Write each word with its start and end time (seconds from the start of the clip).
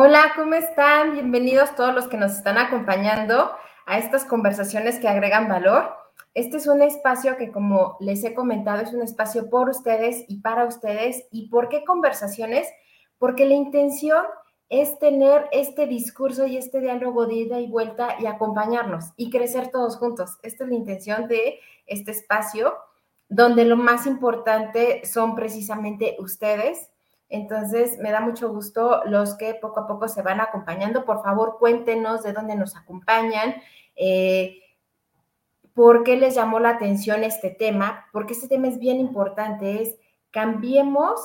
Hola, 0.00 0.30
¿cómo 0.36 0.54
están? 0.54 1.14
Bienvenidos 1.14 1.74
todos 1.74 1.92
los 1.92 2.06
que 2.06 2.16
nos 2.16 2.30
están 2.30 2.56
acompañando 2.56 3.50
a 3.84 3.98
estas 3.98 4.24
conversaciones 4.24 5.00
que 5.00 5.08
agregan 5.08 5.48
valor. 5.48 5.92
Este 6.34 6.58
es 6.58 6.68
un 6.68 6.82
espacio 6.82 7.36
que, 7.36 7.50
como 7.50 7.96
les 7.98 8.22
he 8.22 8.32
comentado, 8.32 8.80
es 8.80 8.94
un 8.94 9.02
espacio 9.02 9.50
por 9.50 9.68
ustedes 9.68 10.24
y 10.28 10.38
para 10.38 10.66
ustedes. 10.66 11.26
¿Y 11.32 11.48
por 11.48 11.68
qué 11.68 11.84
conversaciones? 11.84 12.68
Porque 13.18 13.44
la 13.44 13.54
intención 13.54 14.22
es 14.68 15.00
tener 15.00 15.48
este 15.50 15.88
discurso 15.88 16.46
y 16.46 16.58
este 16.58 16.78
diálogo 16.78 17.26
de 17.26 17.34
ida 17.34 17.58
y 17.58 17.66
vuelta 17.66 18.14
y 18.20 18.26
acompañarnos 18.26 19.06
y 19.16 19.30
crecer 19.30 19.72
todos 19.72 19.96
juntos. 19.96 20.38
Esta 20.44 20.62
es 20.62 20.70
la 20.70 20.76
intención 20.76 21.26
de 21.26 21.58
este 21.86 22.12
espacio, 22.12 22.72
donde 23.28 23.64
lo 23.64 23.76
más 23.76 24.06
importante 24.06 25.04
son 25.04 25.34
precisamente 25.34 26.14
ustedes. 26.20 26.88
Entonces, 27.28 27.98
me 27.98 28.10
da 28.10 28.20
mucho 28.20 28.50
gusto 28.50 29.02
los 29.04 29.36
que 29.36 29.54
poco 29.54 29.80
a 29.80 29.86
poco 29.86 30.08
se 30.08 30.22
van 30.22 30.40
acompañando. 30.40 31.04
Por 31.04 31.22
favor, 31.22 31.58
cuéntenos 31.58 32.22
de 32.22 32.32
dónde 32.32 32.56
nos 32.56 32.76
acompañan, 32.76 33.56
eh, 33.96 34.62
por 35.74 36.02
qué 36.02 36.16
les 36.16 36.34
llamó 36.34 36.58
la 36.58 36.70
atención 36.70 37.22
este 37.22 37.50
tema, 37.50 38.06
porque 38.12 38.32
este 38.32 38.48
tema 38.48 38.68
es 38.68 38.78
bien 38.78 38.98
importante, 38.98 39.82
es 39.82 39.96
cambiemos 40.30 41.20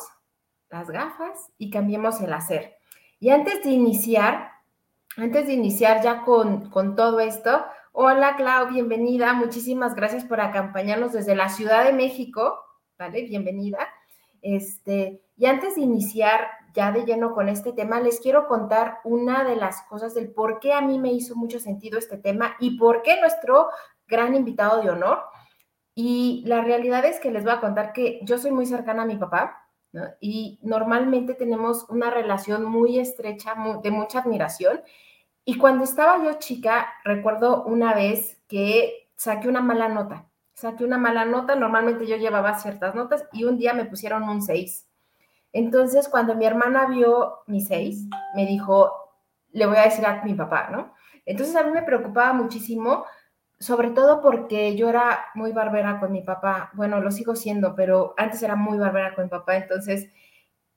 las 0.70 0.90
gafas 0.90 1.52
y 1.58 1.70
cambiemos 1.72 2.20
el 2.22 2.34
hacer. 2.34 2.76
Y 3.20 3.30
antes 3.30 3.64
de 3.64 3.70
iniciar, 3.70 4.52
antes 5.18 5.48
de 5.48 5.54
iniciar 5.54 6.04
ya 6.04 6.24
con, 6.24 6.70
con 6.70 6.96
todo 6.96 7.20
esto, 7.20 7.66
hola 7.94 8.36
Clau, 8.36 8.70
bienvenida, 8.70 9.34
muchísimas 9.34 9.96
gracias 9.96 10.26
por 10.26 10.42
acompañarnos 10.42 11.14
desde 11.14 11.36
la 11.36 11.50
Ciudad 11.50 11.86
de 11.86 11.94
México, 11.94 12.60
¿vale? 12.98 13.24
Bienvenida. 13.24 13.88
Este, 14.42 15.22
y 15.36 15.46
antes 15.46 15.76
de 15.76 15.82
iniciar 15.82 16.48
ya 16.74 16.92
de 16.92 17.06
lleno 17.06 17.34
con 17.34 17.50
este 17.50 17.72
tema, 17.74 18.00
les 18.00 18.20
quiero 18.20 18.48
contar 18.48 19.00
una 19.04 19.44
de 19.44 19.56
las 19.56 19.84
cosas 19.84 20.14
del 20.14 20.32
por 20.32 20.60
qué 20.60 20.74
a 20.74 20.82
mí 20.82 21.00
me 21.00 21.12
hizo 21.12 21.36
mucho 21.36 21.60
sentido 21.60 22.00
este 22.00 22.18
tema 22.18 22.56
y 22.60 22.78
por 22.78 23.02
qué 23.04 23.20
nuestro 23.20 23.70
gran 24.08 24.36
invitado 24.36 24.82
de 24.82 24.90
honor. 24.90 25.24
Y 25.96 26.44
la 26.46 26.62
realidad 26.62 27.06
es 27.06 27.20
que 27.20 27.32
les 27.32 27.44
voy 27.44 27.54
a 27.54 27.62
contar 27.62 27.94
que 27.94 28.20
yo 28.24 28.38
soy 28.40 28.52
muy 28.52 28.66
cercana 28.66 29.04
a 29.04 29.06
mi 29.06 29.18
papá, 29.18 29.64
y 30.20 30.60
normalmente 30.64 31.36
tenemos 31.36 31.86
una 31.90 32.10
relación 32.10 32.66
muy 32.66 33.00
estrecha, 33.00 33.54
de 33.82 33.92
mucha 33.92 34.20
admiración. 34.20 34.82
Y 35.46 35.58
cuando 35.58 35.84
estaba 35.84 36.24
yo 36.24 36.34
chica, 36.40 36.94
recuerdo 37.04 37.64
una 37.66 37.94
vez 37.94 38.42
que 38.48 39.10
saqué 39.16 39.48
una 39.48 39.62
mala 39.62 39.90
nota. 39.90 40.30
Saqué 40.56 40.84
una 40.84 40.98
mala 40.98 41.26
nota, 41.26 41.56
normalmente 41.56 42.08
yo 42.08 42.16
llevaba 42.16 42.58
ciertas 42.58 42.96
notas 42.96 43.26
y 43.34 43.44
un 43.44 43.58
día 43.58 43.74
me 43.74 43.86
pusieron 43.86 44.24
un 44.24 44.42
6. 44.42 44.88
Entonces, 45.54 46.10
cuando 46.10 46.36
mi 46.36 46.46
hermana 46.46 46.88
vio 46.88 47.44
mi 47.48 47.62
6, 47.62 48.10
me 48.36 48.46
dijo, 48.46 48.92
le 49.52 49.66
voy 49.66 49.78
a 49.78 49.84
decir 49.84 50.06
a 50.06 50.24
mi 50.24 50.34
papá, 50.34 50.70
¿no? 50.72 50.94
Entonces 51.26 51.56
a 51.56 51.64
mí 51.64 51.72
me 51.72 51.84
preocupaba 51.84 52.34
muchísimo 52.34 53.06
sobre 53.64 53.92
todo 53.92 54.22
porque 54.22 54.76
yo 54.76 54.90
era 54.90 55.28
muy 55.36 55.54
barbera 55.54 55.98
con 56.02 56.12
mi 56.12 56.22
papá, 56.22 56.72
bueno, 56.74 57.00
lo 57.00 57.12
sigo 57.12 57.34
siendo, 57.34 57.76
pero 57.76 58.14
antes 58.18 58.44
era 58.44 58.58
muy 58.58 58.78
barbera 58.78 59.16
con 59.16 59.24
mi 59.24 59.30
papá, 59.30 59.56
entonces 59.56 60.10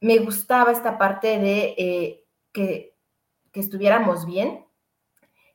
me 0.00 0.18
gustaba 0.18 0.70
esta 0.70 0.96
parte 0.96 1.38
de 1.40 1.74
eh, 1.76 2.24
que, 2.52 2.94
que 3.50 3.60
estuviéramos 3.60 4.24
bien. 4.24 4.64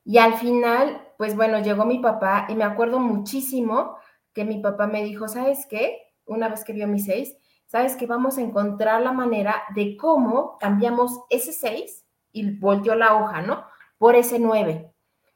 Y 0.03 0.17
al 0.17 0.33
final, 0.33 1.07
pues 1.17 1.35
bueno, 1.37 1.59
llegó 1.59 1.85
mi 1.85 1.99
papá 1.99 2.47
y 2.49 2.55
me 2.55 2.65
acuerdo 2.65 2.99
muchísimo 2.99 3.97
que 4.33 4.43
mi 4.43 4.59
papá 4.59 4.87
me 4.87 5.03
dijo, 5.03 5.29
¿sabes 5.29 5.65
qué? 5.69 5.99
Una 6.25 6.49
vez 6.49 6.65
que 6.65 6.73
vio 6.73 6.87
mi 6.87 6.99
seis, 6.99 7.37
¿sabes 7.71 7.95
qué? 7.95 8.05
Vamos 8.05 8.37
a 8.37 8.41
encontrar 8.41 9.01
la 9.01 9.13
manera 9.13 9.63
de 9.73 9.95
cómo 9.95 10.57
cambiamos 10.59 11.21
ese 11.29 11.53
seis 11.53 12.05
y 12.33 12.57
volteó 12.59 12.95
la 12.95 13.15
hoja, 13.15 13.41
¿no? 13.41 13.63
Por 13.97 14.15
ese 14.15 14.39
nueve. 14.39 14.91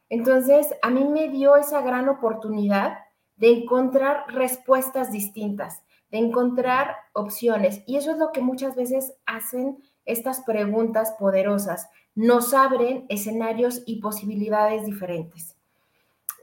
Entonces, 0.09 0.75
a 0.81 0.90
mí 0.90 1.06
me 1.06 1.29
dio 1.29 1.56
esa 1.56 1.81
gran 1.81 2.09
oportunidad 2.09 2.97
de 3.38 3.51
encontrar 3.51 4.25
respuestas 4.28 5.13
distintas, 5.13 5.81
de 6.12 6.18
encontrar 6.18 6.97
opciones. 7.13 7.84
Y 7.85 7.96
eso 7.96 8.12
es 8.12 8.18
lo 8.18 8.34
que 8.34 8.41
muchas 8.41 8.75
veces 8.75 9.13
hacen 9.25 9.78
estas 10.03 10.41
preguntas 10.41 11.16
poderosas. 11.17 11.90
Nos 12.16 12.53
abren 12.53 13.06
escenarios 13.07 13.81
y 13.85 14.02
posibilidades 14.02 14.85
diferentes. 14.85 15.56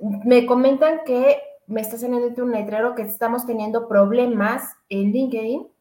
Me 0.00 0.46
comentan 0.46 1.00
que 1.04 1.38
me 1.66 1.82
está 1.82 1.98
saliendo 1.98 2.42
un 2.42 2.52
letrero 2.52 2.94
que 2.94 3.02
estamos 3.02 3.46
teniendo 3.46 3.88
problemas 3.88 4.74
en 4.88 5.12
LinkedIn, 5.12 5.71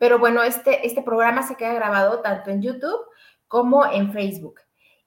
pero 0.00 0.18
bueno, 0.18 0.42
este, 0.42 0.86
este 0.86 1.02
programa 1.02 1.42
se 1.42 1.56
queda 1.56 1.74
grabado 1.74 2.20
tanto 2.20 2.48
en 2.48 2.62
YouTube 2.62 3.04
como 3.46 3.84
en 3.84 4.12
Facebook. 4.14 4.60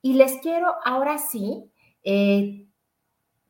Y 0.04 0.14
les 0.14 0.38
quiero 0.38 0.76
ahora 0.86 1.18
sí 1.18 1.66
eh, 2.04 2.68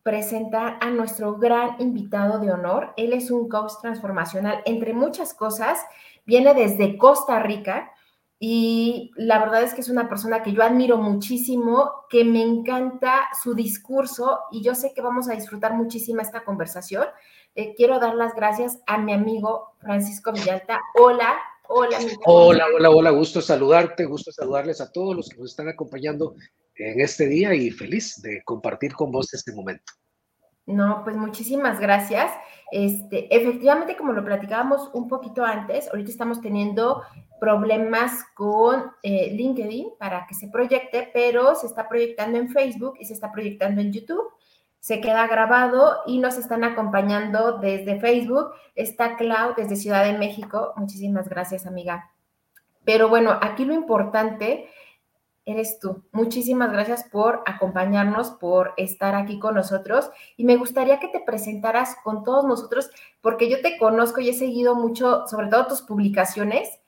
presentar 0.04 0.78
a 0.80 0.90
nuestro 0.90 1.36
gran 1.36 1.82
invitado 1.82 2.40
de 2.40 2.50
honor. 2.50 2.94
Él 2.96 3.12
es 3.12 3.30
un 3.30 3.50
coach 3.50 3.74
transformacional, 3.82 4.62
entre 4.64 4.94
muchas 4.94 5.34
cosas, 5.34 5.80
viene 6.26 6.54
desde 6.54 6.98
Costa 6.98 7.40
Rica 7.40 7.92
y 8.40 9.12
la 9.18 9.40
verdad 9.40 9.64
es 9.64 9.74
que 9.74 9.82
es 9.82 9.90
una 9.90 10.08
persona 10.08 10.44
que 10.44 10.54
yo 10.54 10.64
admiro 10.64 10.98
muchísimo, 10.98 12.06
que 12.10 12.24
me 12.24 12.42
encanta 12.42 13.28
su 13.44 13.54
discurso 13.54 14.40
y 14.50 14.64
yo 14.64 14.76
sé 14.76 14.94
que 14.94 15.02
vamos 15.02 15.28
a 15.28 15.34
disfrutar 15.34 15.74
muchísimo 15.74 16.22
esta 16.22 16.46
conversación. 16.46 17.06
Eh, 17.56 17.76
quiero 17.76 18.00
dar 18.00 18.16
las 18.16 18.34
gracias 18.34 18.80
a 18.88 18.98
mi 18.98 19.14
amigo 19.14 19.76
Francisco 19.80 20.32
Villalta. 20.32 20.82
Hola, 20.96 21.38
hola. 21.68 22.00
Hola, 22.26 22.66
hola, 22.76 22.90
hola, 22.90 23.10
gusto 23.12 23.42
saludarte, 23.42 24.06
gusto 24.06 24.32
saludarles 24.32 24.82
a 24.82 24.92
todos 24.92 25.16
los 25.16 25.30
que 25.30 25.38
nos 25.38 25.52
están 25.52 25.68
acompañando 25.68 26.34
en 26.76 27.00
este 27.00 27.28
día 27.28 27.54
y 27.54 27.70
feliz 27.70 28.20
de 28.24 28.44
compartir 28.44 28.94
con 28.94 29.12
vos 29.12 29.32
este 29.36 29.54
momento. 29.54 29.94
No, 30.66 31.02
pues 31.04 31.16
muchísimas 31.16 31.80
gracias. 31.80 32.32
Este, 32.72 33.28
efectivamente, 33.36 33.98
como 33.98 34.14
lo 34.14 34.26
platicábamos 34.26 34.90
un 34.94 35.08
poquito 35.08 35.44
antes, 35.44 35.88
ahorita 35.90 36.10
estamos 36.10 36.42
teniendo 36.42 37.04
problemas 37.40 38.24
con 38.34 38.94
eh, 39.04 39.32
LinkedIn 39.32 39.90
para 40.00 40.26
que 40.26 40.34
se 40.34 40.48
proyecte, 40.48 41.12
pero 41.14 41.54
se 41.54 41.68
está 41.68 41.88
proyectando 41.88 42.40
en 42.40 42.50
Facebook 42.50 42.96
y 43.00 43.06
se 43.06 43.14
está 43.14 43.32
proyectando 43.32 43.80
en 43.80 43.92
YouTube. 43.92 44.24
Se 44.84 45.00
queda 45.00 45.28
grabado 45.28 46.02
y 46.06 46.20
nos 46.20 46.38
están 46.38 46.66
acompañando 46.66 47.58
desde 47.60 48.02
Facebook. 48.02 48.52
Está 48.76 49.16
Clau 49.16 49.54
desde 49.56 49.78
Ciudad 49.78 50.04
de 50.04 50.18
México. 50.18 50.74
Muchísimas 50.76 51.30
gracias, 51.30 51.66
amiga. 51.66 52.12
Pero 52.84 53.08
bueno, 53.08 53.40
aquí 53.42 53.64
lo 53.64 53.74
importante 53.74 54.68
eres 55.46 55.80
tú. 55.80 56.04
Muchísimas 56.12 56.70
gracias 56.74 57.06
por 57.06 57.44
acompañarnos, 57.46 58.32
por 58.32 58.74
estar 58.76 59.16
aquí 59.16 59.40
con 59.40 59.56
nosotros. 59.56 60.12
Y 60.36 60.44
me 60.44 60.58
gustaría 60.58 61.00
que 61.00 61.08
te 61.08 61.22
presentaras 61.22 61.96
con 62.04 62.26
todos 62.26 62.44
nosotros, 62.44 62.90
porque 63.22 63.50
yo 63.50 63.62
te 63.62 63.78
conozco 63.78 64.20
y 64.20 64.28
he 64.28 64.34
seguido 64.34 64.76
mucho, 64.76 65.26
sobre 65.28 65.48
todo 65.48 65.68
tus 65.68 65.82
publicaciones, 65.82 66.82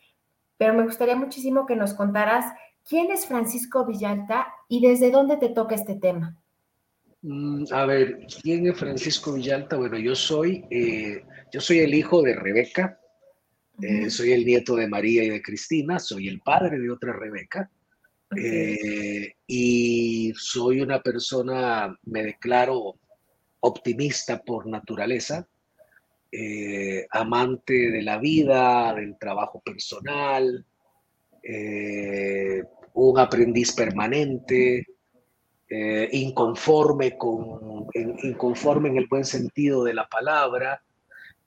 pero 0.57 0.73
me 0.73 0.83
gustaría 0.83 1.15
muchísimo 1.15 1.65
que 1.65 1.77
nos 1.77 1.93
contaras 1.93 2.43
quién 2.83 3.09
es 3.09 3.25
Francisco 3.25 3.85
Villalta 3.85 4.47
y 4.67 4.85
desde 4.85 5.11
dónde 5.11 5.37
te 5.37 5.47
toca 5.47 5.75
este 5.75 5.95
tema. 5.95 6.35
Mm, 7.27 7.65
a 7.71 7.85
ver, 7.87 8.27
¿quién 8.43 8.67
es 8.67 8.77
Francisco 8.77 9.33
Villalta? 9.33 9.77
Bueno, 9.77 9.97
yo 9.97 10.13
soy, 10.13 10.63
eh, 10.69 11.23
yo 11.51 11.59
soy 11.59 11.79
el 11.79 11.95
hijo 11.95 12.21
de 12.21 12.35
Rebeca, 12.35 12.99
eh, 13.81 14.11
soy 14.11 14.31
el 14.33 14.45
nieto 14.45 14.75
de 14.75 14.87
María 14.87 15.23
y 15.23 15.29
de 15.29 15.41
Cristina, 15.41 15.97
soy 15.97 16.27
el 16.27 16.41
padre 16.41 16.77
de 16.77 16.91
otra 16.91 17.13
Rebeca. 17.13 17.71
Eh, 18.37 19.33
y 19.47 20.33
soy 20.35 20.81
una 20.81 21.01
persona, 21.01 21.97
me 22.03 22.23
declaro 22.23 22.99
optimista 23.61 24.43
por 24.43 24.67
naturaleza, 24.67 25.47
amante 27.09 27.73
de 27.73 28.01
la 28.03 28.19
vida, 28.19 28.93
del 28.93 29.17
trabajo 29.17 29.61
personal, 29.61 30.63
un 32.93 33.19
aprendiz 33.19 33.73
permanente, 33.73 34.85
inconforme, 35.69 37.17
con, 37.17 37.87
inconforme 38.23 38.89
en 38.89 38.97
el 38.97 39.07
buen 39.07 39.25
sentido 39.25 39.83
de 39.83 39.93
la 39.93 40.07
palabra 40.07 40.81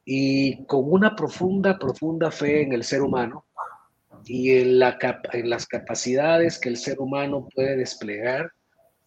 y 0.04 0.64
con 0.64 0.90
una 0.90 1.14
profunda, 1.14 1.78
profunda 1.78 2.30
fe 2.30 2.62
en 2.62 2.72
el 2.72 2.82
ser 2.82 3.02
humano 3.02 3.44
y 4.24 4.52
en, 4.52 4.78
la, 4.78 4.98
en 5.32 5.50
las 5.50 5.66
capacidades 5.66 6.58
que 6.58 6.68
el 6.68 6.76
ser 6.76 7.00
humano 7.00 7.48
puede 7.54 7.76
desplegar 7.76 8.50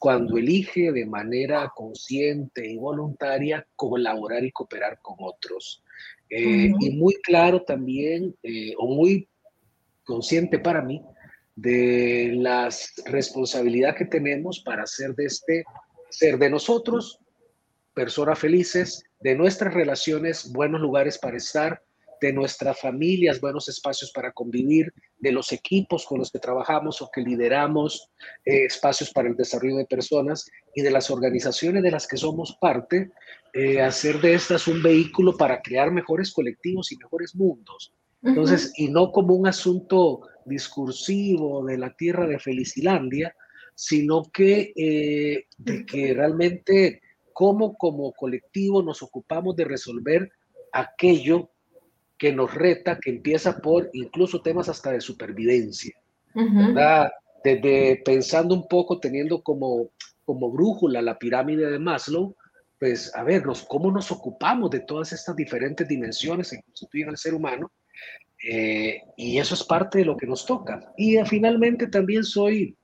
cuando 0.01 0.37
elige 0.37 0.91
de 0.91 1.05
manera 1.05 1.71
consciente 1.75 2.67
y 2.67 2.75
voluntaria 2.75 3.67
colaborar 3.75 4.43
y 4.43 4.51
cooperar 4.51 4.99
con 4.99 5.15
otros. 5.19 5.83
Eh, 6.27 6.71
y 6.79 6.89
muy 6.91 7.13
claro 7.21 7.61
también, 7.61 8.35
eh, 8.41 8.73
o 8.79 8.87
muy 8.87 9.27
consciente 10.03 10.57
para 10.57 10.81
mí, 10.81 11.03
de 11.55 12.33
la 12.35 12.69
responsabilidad 13.05 13.95
que 13.95 14.05
tenemos 14.05 14.61
para 14.63 14.83
hacer 14.83 15.15
de 15.15 15.25
este 15.25 15.63
ser 16.09 16.37
de 16.37 16.49
nosotros 16.49 17.19
personas 17.93 18.39
felices, 18.39 19.03
de 19.19 19.35
nuestras 19.35 19.73
relaciones 19.73 20.51
buenos 20.51 20.81
lugares 20.81 21.17
para 21.17 21.37
estar, 21.37 21.81
de 22.21 22.31
nuestras 22.31 22.79
familias, 22.79 23.41
buenos 23.41 23.67
espacios 23.67 24.11
para 24.11 24.31
convivir, 24.31 24.93
de 25.17 25.31
los 25.31 25.51
equipos 25.51 26.05
con 26.05 26.19
los 26.19 26.31
que 26.31 26.39
trabajamos 26.39 27.01
o 27.01 27.09
que 27.11 27.21
lideramos, 27.21 28.09
eh, 28.45 28.65
espacios 28.65 29.11
para 29.11 29.27
el 29.27 29.35
desarrollo 29.35 29.77
de 29.77 29.85
personas 29.85 30.45
y 30.75 30.83
de 30.83 30.91
las 30.91 31.09
organizaciones 31.09 31.81
de 31.81 31.91
las 31.91 32.07
que 32.07 32.17
somos 32.17 32.57
parte, 32.61 33.11
eh, 33.53 33.81
hacer 33.81 34.21
de 34.21 34.35
estas 34.35 34.67
un 34.67 34.83
vehículo 34.83 35.35
para 35.35 35.61
crear 35.61 35.91
mejores 35.91 36.31
colectivos 36.31 36.91
y 36.91 36.97
mejores 36.97 37.35
mundos. 37.35 37.91
Entonces, 38.23 38.71
y 38.77 38.87
no 38.87 39.11
como 39.11 39.33
un 39.33 39.47
asunto 39.47 40.21
discursivo 40.45 41.65
de 41.65 41.77
la 41.77 41.93
tierra 41.93 42.27
de 42.27 42.39
Felicilandia, 42.39 43.35
sino 43.75 44.23
que 44.31 44.73
eh, 44.75 45.45
de 45.57 45.85
que 45.85 46.13
realmente 46.13 47.01
cómo 47.33 47.75
como 47.75 48.13
colectivo 48.13 48.83
nos 48.83 49.01
ocupamos 49.01 49.55
de 49.55 49.65
resolver 49.65 50.31
aquello 50.71 51.49
que 52.17 52.31
nos 52.31 52.53
reta, 52.53 52.99
que 52.99 53.09
empieza 53.09 53.57
por 53.57 53.89
incluso 53.93 54.41
temas 54.41 54.69
hasta 54.69 54.91
de 54.91 55.01
supervivencia, 55.01 55.95
Desde 57.43 57.99
pensando 58.05 58.53
un 58.53 58.67
poco, 58.67 58.99
teniendo 58.99 59.41
como, 59.41 59.89
como 60.23 60.51
brújula 60.51 61.01
la 61.01 61.17
pirámide 61.17 61.71
de 61.71 61.79
Maslow, 61.79 62.35
pues 62.77 63.11
a 63.15 63.23
ver, 63.23 63.43
¿cómo 63.67 63.91
nos 63.91 64.11
ocupamos 64.11 64.69
de 64.69 64.81
todas 64.81 65.11
estas 65.13 65.35
diferentes 65.35 65.87
dimensiones 65.87 66.51
que 66.51 66.61
constituyen 66.61 67.09
al 67.09 67.17
ser 67.17 67.33
humano? 67.33 67.71
Eh, 68.49 69.01
y 69.17 69.37
eso 69.37 69.53
es 69.53 69.63
parte 69.63 69.99
de 69.99 70.05
lo 70.05 70.17
que 70.17 70.27
nos 70.27 70.45
toca. 70.45 70.93
Y 70.97 71.17
eh, 71.17 71.25
finalmente 71.25 71.87
también 71.87 72.23
soy, 72.23 72.75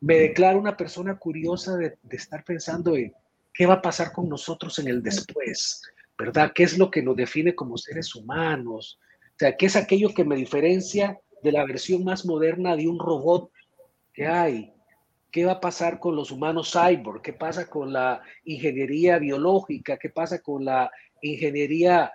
me 0.00 0.18
declaro 0.18 0.58
una 0.58 0.76
persona 0.76 1.16
curiosa 1.16 1.76
de, 1.76 1.96
de 2.02 2.16
estar 2.16 2.44
pensando 2.44 2.96
en 2.96 3.12
qué 3.54 3.66
va 3.66 3.74
a 3.74 3.82
pasar 3.82 4.12
con 4.12 4.28
nosotros 4.28 4.78
en 4.78 4.88
el 4.88 5.02
después. 5.02 5.82
¿verdad? 6.18 6.52
¿Qué 6.54 6.62
es 6.62 6.78
lo 6.78 6.90
que 6.90 7.02
nos 7.02 7.16
define 7.16 7.54
como 7.54 7.76
seres 7.76 8.14
humanos? 8.14 8.98
O 9.34 9.38
sea, 9.38 9.56
¿qué 9.56 9.66
es 9.66 9.76
aquello 9.76 10.14
que 10.14 10.24
me 10.24 10.36
diferencia 10.36 11.18
de 11.42 11.52
la 11.52 11.64
versión 11.64 12.04
más 12.04 12.24
moderna 12.24 12.76
de 12.76 12.86
un 12.86 12.98
robot 12.98 13.50
que 14.12 14.26
hay? 14.26 14.72
¿Qué 15.30 15.44
va 15.44 15.52
a 15.52 15.60
pasar 15.60 15.98
con 15.98 16.14
los 16.14 16.30
humanos 16.30 16.72
cyborg? 16.72 17.22
¿Qué 17.22 17.32
pasa 17.32 17.68
con 17.68 17.92
la 17.92 18.22
ingeniería 18.44 19.18
biológica? 19.18 19.96
¿Qué 19.96 20.10
pasa 20.10 20.40
con 20.40 20.64
la 20.64 20.90
ingeniería 21.22 22.12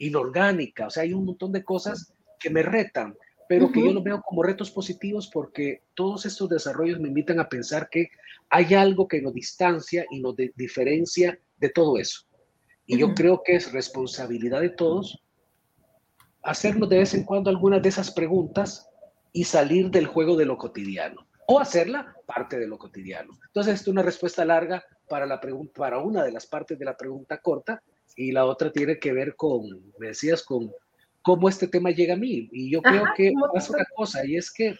inorgánica? 0.00 0.88
O 0.88 0.90
sea, 0.90 1.04
hay 1.04 1.12
un 1.12 1.24
montón 1.24 1.52
de 1.52 1.64
cosas 1.64 2.12
que 2.38 2.50
me 2.50 2.62
retan, 2.62 3.16
pero 3.48 3.70
que 3.70 3.80
yo 3.80 3.92
lo 3.92 4.02
veo 4.02 4.22
como 4.22 4.42
retos 4.42 4.70
positivos 4.70 5.28
porque 5.32 5.82
todos 5.94 6.26
estos 6.26 6.48
desarrollos 6.48 7.00
me 7.00 7.08
invitan 7.08 7.40
a 7.40 7.48
pensar 7.48 7.88
que 7.90 8.10
hay 8.48 8.74
algo 8.74 9.08
que 9.08 9.22
nos 9.22 9.34
distancia 9.34 10.06
y 10.10 10.20
nos 10.20 10.34
diferencia 10.54 11.38
de 11.58 11.68
todo 11.68 11.98
eso. 11.98 12.26
Y 12.86 12.98
yo 12.98 13.14
creo 13.14 13.42
que 13.44 13.56
es 13.56 13.72
responsabilidad 13.72 14.60
de 14.60 14.70
todos 14.70 15.22
hacernos 16.42 16.88
de 16.88 16.98
vez 16.98 17.14
en 17.14 17.24
cuando 17.24 17.50
algunas 17.50 17.82
de 17.82 17.88
esas 17.88 18.10
preguntas 18.10 18.88
y 19.32 19.44
salir 19.44 19.90
del 19.90 20.06
juego 20.06 20.36
de 20.36 20.46
lo 20.46 20.58
cotidiano 20.58 21.26
o 21.46 21.58
hacerla 21.58 22.14
parte 22.26 22.58
de 22.58 22.66
lo 22.66 22.78
cotidiano. 22.78 23.32
Entonces, 23.46 23.80
es 23.80 23.88
una 23.88 24.02
respuesta 24.02 24.44
larga 24.44 24.84
para, 25.08 25.26
la 25.26 25.40
para 25.74 25.98
una 25.98 26.22
de 26.22 26.32
las 26.32 26.46
partes 26.46 26.78
de 26.78 26.84
la 26.84 26.96
pregunta 26.96 27.38
corta 27.38 27.82
y 28.16 28.32
la 28.32 28.44
otra 28.44 28.72
tiene 28.72 28.98
que 28.98 29.12
ver 29.12 29.36
con, 29.36 29.62
me 29.98 30.08
decías, 30.08 30.42
con 30.42 30.72
cómo 31.22 31.48
este 31.48 31.68
tema 31.68 31.90
llega 31.90 32.14
a 32.14 32.18
mí. 32.18 32.48
Y 32.52 32.70
yo 32.70 32.82
creo 32.82 33.04
que 33.16 33.32
pasa 33.52 33.72
una 33.74 33.86
cosa 33.94 34.24
y 34.24 34.36
es 34.36 34.50
que, 34.50 34.78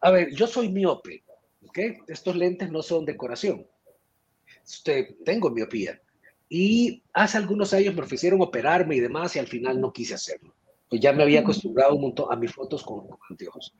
a 0.00 0.10
ver, 0.10 0.34
yo 0.34 0.46
soy 0.46 0.68
miope, 0.68 1.24
¿ok? 1.66 1.78
Estos 2.08 2.36
lentes 2.36 2.70
no 2.70 2.82
son 2.82 3.04
decoración. 3.04 3.66
Usted, 4.64 5.16
tengo 5.24 5.50
miopía. 5.50 6.00
Y 6.48 7.02
hace 7.12 7.38
algunos 7.38 7.72
años 7.72 7.94
me 7.94 8.02
ofrecieron 8.02 8.40
operarme 8.40 8.96
y 8.96 9.00
demás 9.00 9.34
y 9.34 9.38
al 9.38 9.48
final 9.48 9.80
no 9.80 9.92
quise 9.92 10.14
hacerlo. 10.14 10.54
Pues 10.88 11.00
ya 11.00 11.12
me 11.12 11.24
había 11.24 11.40
acostumbrado 11.40 11.96
un 11.96 12.02
montón 12.02 12.32
a 12.32 12.36
mis 12.36 12.52
fotos 12.52 12.84
con, 12.84 13.08
anteojos. 13.28 13.74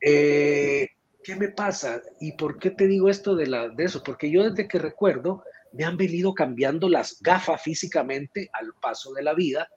Eh, 0.00 0.88
¿Qué 1.24 1.34
me 1.34 1.48
pasa? 1.48 2.00
¿Y 2.20 2.32
por 2.32 2.58
qué 2.58 2.70
te 2.70 2.86
digo 2.86 3.08
esto 3.08 3.34
de, 3.34 3.48
la, 3.48 3.68
de 3.68 3.84
eso? 3.84 4.02
Porque 4.04 4.30
yo 4.30 4.48
desde 4.48 4.68
que 4.68 4.78
recuerdo 4.78 5.42
me 5.74 5.84
han 5.84 5.96
venido 5.96 6.34
cambiando 6.34 6.88
las 6.88 7.20
gafas 7.20 7.62
físicamente 7.62 8.48
al 8.52 8.72
paso 8.80 9.12
de 9.12 9.22
la 9.22 9.34
vida, 9.34 9.68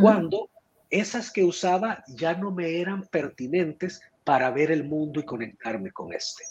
cuando 0.00 0.50
esas 0.90 1.32
que 1.32 1.44
usaba 1.44 2.04
ya 2.08 2.34
no 2.34 2.50
me 2.50 2.80
eran 2.80 3.06
pertinentes 3.06 4.00
para 4.24 4.50
ver 4.50 4.70
el 4.70 4.84
mundo 4.84 5.20
y 5.20 5.24
conectarme 5.24 5.90
con 5.90 6.12
este. 6.12 6.44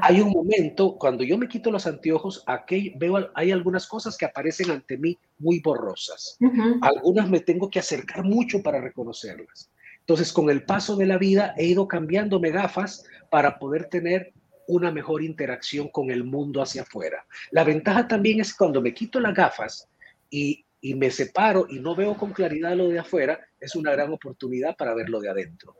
Hay 0.00 0.20
un 0.20 0.30
momento, 0.30 0.96
cuando 0.96 1.24
yo 1.24 1.36
me 1.36 1.48
quito 1.48 1.70
los 1.70 1.86
anteojos, 1.86 2.42
aquí 2.46 2.94
veo, 2.96 3.30
hay 3.34 3.50
algunas 3.50 3.86
cosas 3.86 4.16
que 4.16 4.24
aparecen 4.24 4.70
ante 4.70 4.96
mí 4.96 5.18
muy 5.38 5.60
borrosas. 5.60 6.38
Algunas 6.80 7.28
me 7.28 7.40
tengo 7.40 7.68
que 7.68 7.80
acercar 7.80 8.24
mucho 8.24 8.62
para 8.62 8.80
reconocerlas. 8.80 9.70
Entonces, 10.00 10.32
con 10.32 10.48
el 10.48 10.64
paso 10.64 10.96
de 10.96 11.06
la 11.06 11.18
vida, 11.18 11.54
he 11.56 11.66
ido 11.66 11.86
cambiándome 11.88 12.50
gafas 12.50 13.04
para 13.30 13.58
poder 13.58 13.86
tener 13.86 14.32
una 14.68 14.90
mejor 14.90 15.22
interacción 15.22 15.88
con 15.88 16.10
el 16.10 16.24
mundo 16.24 16.62
hacia 16.62 16.82
afuera. 16.82 17.26
La 17.50 17.64
ventaja 17.64 18.08
también 18.08 18.40
es 18.40 18.54
cuando 18.54 18.80
me 18.80 18.94
quito 18.94 19.20
las 19.20 19.34
gafas 19.34 19.88
y, 20.30 20.64
y 20.80 20.94
me 20.94 21.10
separo 21.10 21.66
y 21.68 21.80
no 21.80 21.96
veo 21.96 22.16
con 22.16 22.32
claridad 22.32 22.76
lo 22.76 22.88
de 22.88 22.98
afuera, 22.98 23.40
es 23.58 23.74
una 23.74 23.92
gran 23.92 24.12
oportunidad 24.12 24.76
para 24.76 24.94
verlo 24.94 25.20
de 25.20 25.30
adentro. 25.30 25.76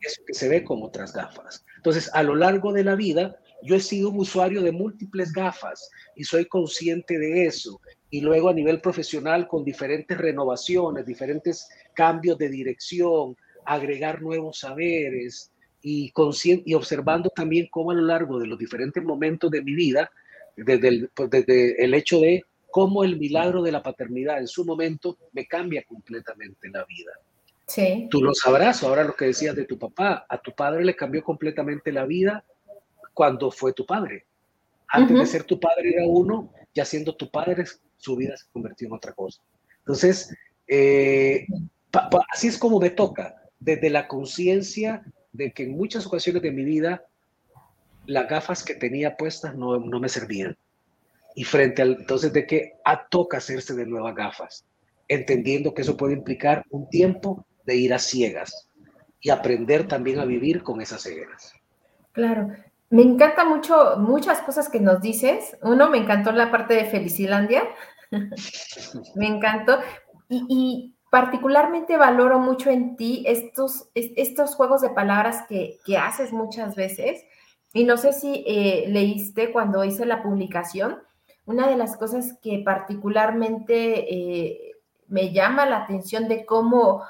Eso 0.00 0.22
que 0.26 0.34
se 0.34 0.48
ve 0.48 0.64
con 0.64 0.82
otras 0.82 1.12
gafas. 1.12 1.64
Entonces, 1.76 2.10
a 2.14 2.22
lo 2.22 2.34
largo 2.34 2.72
de 2.72 2.84
la 2.84 2.94
vida, 2.94 3.36
yo 3.62 3.76
he 3.76 3.80
sido 3.80 4.10
un 4.10 4.20
usuario 4.20 4.62
de 4.62 4.72
múltiples 4.72 5.32
gafas 5.32 5.90
y 6.16 6.24
soy 6.24 6.46
consciente 6.46 7.18
de 7.18 7.46
eso. 7.46 7.80
Y 8.10 8.20
luego 8.20 8.48
a 8.48 8.54
nivel 8.54 8.80
profesional, 8.80 9.48
con 9.48 9.64
diferentes 9.64 10.16
renovaciones, 10.16 11.06
diferentes 11.06 11.68
cambios 11.94 12.38
de 12.38 12.48
dirección, 12.48 13.36
agregar 13.64 14.22
nuevos 14.22 14.60
saberes 14.60 15.51
y, 15.82 16.12
y 16.64 16.74
observando 16.74 17.30
también 17.30 17.68
cómo 17.70 17.90
a 17.90 17.94
lo 17.94 18.02
largo 18.02 18.38
de 18.38 18.46
los 18.46 18.58
diferentes 18.58 19.02
momentos 19.02 19.50
de 19.50 19.62
mi 19.62 19.74
vida, 19.74 20.10
desde 20.56 20.88
el, 20.88 21.10
pues, 21.14 21.30
desde 21.30 21.84
el 21.84 21.94
hecho 21.94 22.20
de 22.20 22.44
cómo 22.70 23.04
el 23.04 23.18
milagro 23.18 23.62
de 23.62 23.72
la 23.72 23.82
paternidad 23.82 24.38
en 24.38 24.46
su 24.46 24.64
momento 24.64 25.18
me 25.32 25.46
cambia 25.46 25.82
completamente 25.82 26.70
la 26.70 26.84
vida. 26.84 27.12
Sí. 27.66 28.08
Tú 28.10 28.22
lo 28.22 28.34
sabrás, 28.34 28.82
ahora 28.82 29.04
lo 29.04 29.14
que 29.14 29.26
decías 29.26 29.54
de 29.54 29.64
tu 29.64 29.78
papá, 29.78 30.26
a 30.28 30.38
tu 30.38 30.52
padre 30.52 30.84
le 30.84 30.96
cambió 30.96 31.22
completamente 31.22 31.92
la 31.92 32.06
vida 32.06 32.44
cuando 33.12 33.50
fue 33.50 33.72
tu 33.72 33.84
padre. 33.84 34.26
Antes 34.88 35.18
de 35.18 35.26
ser 35.26 35.44
tu 35.44 35.58
padre 35.58 35.94
era 35.94 36.06
uno, 36.06 36.52
ya 36.74 36.84
siendo 36.84 37.14
tu 37.14 37.30
padre, 37.30 37.64
su 37.96 38.16
vida 38.16 38.36
se 38.36 38.46
convirtió 38.52 38.88
en 38.88 38.94
otra 38.94 39.12
cosa. 39.12 39.42
Entonces, 39.78 40.34
eh, 40.66 41.46
así 42.30 42.48
es 42.48 42.58
como 42.58 42.78
me 42.78 42.90
toca, 42.90 43.42
desde 43.58 43.90
la 43.90 44.06
conciencia 44.06 45.04
de 45.32 45.52
que 45.52 45.64
en 45.64 45.76
muchas 45.76 46.06
ocasiones 46.06 46.42
de 46.42 46.50
mi 46.50 46.64
vida 46.64 47.04
las 48.06 48.28
gafas 48.28 48.64
que 48.64 48.74
tenía 48.74 49.16
puestas 49.16 49.54
no, 49.54 49.78
no 49.78 50.00
me 50.00 50.08
servían. 50.08 50.56
Y 51.34 51.44
frente 51.44 51.82
al, 51.82 51.96
entonces 52.00 52.32
de 52.32 52.46
que 52.46 52.74
a 52.84 52.92
ah, 52.92 53.06
toca 53.08 53.38
hacerse 53.38 53.74
de 53.74 53.86
nuevas 53.86 54.14
gafas, 54.14 54.66
entendiendo 55.08 55.72
que 55.72 55.82
eso 55.82 55.96
puede 55.96 56.14
implicar 56.14 56.64
un 56.70 56.88
tiempo 56.90 57.46
de 57.64 57.76
ir 57.76 57.94
a 57.94 57.98
ciegas 57.98 58.68
y 59.20 59.30
aprender 59.30 59.88
también 59.88 60.18
a 60.18 60.24
vivir 60.24 60.62
con 60.62 60.80
esas 60.80 61.02
cegueras. 61.02 61.54
Claro, 62.12 62.52
me 62.90 63.02
encanta 63.02 63.44
mucho, 63.46 63.96
muchas 63.98 64.40
cosas 64.42 64.68
que 64.68 64.80
nos 64.80 65.00
dices. 65.00 65.56
Uno, 65.62 65.88
me 65.88 65.98
encantó 65.98 66.32
la 66.32 66.50
parte 66.50 66.74
de 66.74 66.84
Felicilandia. 66.84 67.62
me 69.14 69.26
encantó. 69.26 69.78
Y, 70.28 70.94
particularmente 71.12 71.98
valoro 71.98 72.38
mucho 72.38 72.70
en 72.70 72.96
ti 72.96 73.22
estos, 73.26 73.90
estos 73.94 74.54
juegos 74.54 74.80
de 74.80 74.88
palabras 74.88 75.44
que, 75.46 75.78
haces 75.98 76.32
muchas 76.32 76.74
veces. 76.74 77.22
Y 77.74 77.84
no 77.84 77.98
sé 77.98 78.14
si 78.14 78.42
eh, 78.46 78.86
leíste 78.88 79.52
cuando 79.52 79.84
hice 79.84 80.06
la 80.06 80.22
publicación, 80.22 81.02
una 81.44 81.68
de 81.68 81.76
las 81.76 81.98
cosas 81.98 82.38
que 82.40 82.62
particularmente 82.64 84.10
eh, 84.10 84.72
me 85.06 85.34
llama 85.34 85.66
la 85.66 85.82
atención 85.82 86.28
de 86.28 86.46
cómo 86.46 87.02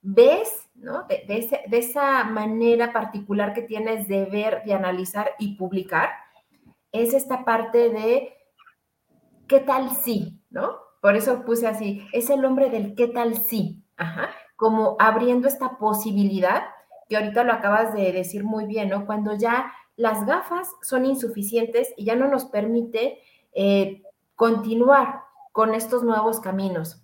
ves, 0.00 0.66
¿no? 0.74 1.02
De, 1.06 1.60
esa 1.70 2.24
manera 2.24 2.94
particular 2.94 3.52
que 3.52 3.60
tienes 3.60 4.08
de 4.08 4.24
ver, 4.24 4.62
de 4.64 4.72
analizar 4.72 5.32
y 5.38 5.56
publicar, 5.56 6.08
es 6.92 7.12
esta 7.12 7.44
parte 7.44 7.90
de 7.90 8.38
qué 9.46 9.60
tal 9.60 9.90
si, 9.90 10.40
¿no? 10.48 10.89
Por 11.00 11.16
eso 11.16 11.44
puse 11.44 11.66
así, 11.66 12.06
es 12.12 12.30
el 12.30 12.44
hombre 12.44 12.70
del 12.70 12.94
qué 12.94 13.08
tal 13.08 13.36
sí, 13.36 13.82
Ajá. 13.96 14.30
como 14.56 14.96
abriendo 14.98 15.48
esta 15.48 15.78
posibilidad, 15.78 16.64
que 17.08 17.16
ahorita 17.16 17.44
lo 17.44 17.52
acabas 17.52 17.94
de 17.94 18.12
decir 18.12 18.44
muy 18.44 18.66
bien, 18.66 18.90
¿no? 18.90 19.06
Cuando 19.06 19.34
ya 19.34 19.72
las 19.96 20.24
gafas 20.26 20.68
son 20.82 21.04
insuficientes 21.04 21.92
y 21.96 22.04
ya 22.04 22.16
no 22.16 22.28
nos 22.28 22.46
permite 22.46 23.18
eh, 23.52 24.02
continuar 24.34 25.22
con 25.52 25.74
estos 25.74 26.02
nuevos 26.02 26.40
caminos. 26.40 27.02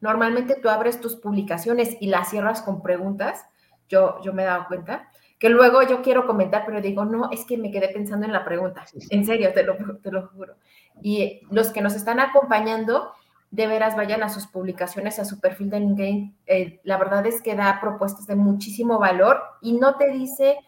Normalmente 0.00 0.56
tú 0.56 0.68
abres 0.68 1.00
tus 1.00 1.16
publicaciones 1.16 1.96
y 2.00 2.08
las 2.08 2.30
cierras 2.30 2.62
con 2.62 2.82
preguntas, 2.82 3.46
yo, 3.88 4.20
yo 4.22 4.32
me 4.32 4.42
he 4.42 4.46
dado 4.46 4.66
cuenta, 4.66 5.10
que 5.38 5.48
luego 5.48 5.82
yo 5.82 6.02
quiero 6.02 6.26
comentar, 6.26 6.64
pero 6.66 6.80
digo, 6.80 7.04
no, 7.04 7.30
es 7.30 7.44
que 7.44 7.58
me 7.58 7.70
quedé 7.70 7.88
pensando 7.88 8.26
en 8.26 8.32
la 8.32 8.44
pregunta, 8.44 8.84
en 9.10 9.26
serio, 9.26 9.52
te 9.52 9.62
lo, 9.62 9.76
te 9.98 10.10
lo 10.10 10.28
juro. 10.28 10.56
Y 11.02 11.42
los 11.50 11.70
que 11.70 11.82
nos 11.82 11.94
están 11.94 12.18
acompañando, 12.18 13.12
de 13.54 13.68
veras 13.68 13.96
vayan 13.96 14.24
a 14.24 14.28
sus 14.28 14.48
publicaciones, 14.48 15.20
a 15.20 15.24
su 15.24 15.38
perfil 15.38 15.70
de 15.70 15.78
LinkedIn. 15.78 16.36
Eh, 16.46 16.80
la 16.82 16.98
verdad 16.98 17.24
es 17.24 17.40
que 17.40 17.54
da 17.54 17.78
propuestas 17.80 18.26
de 18.26 18.34
muchísimo 18.34 18.98
valor 18.98 19.40
y 19.62 19.74
no 19.74 19.94
te 19.94 20.10
dice, 20.10 20.58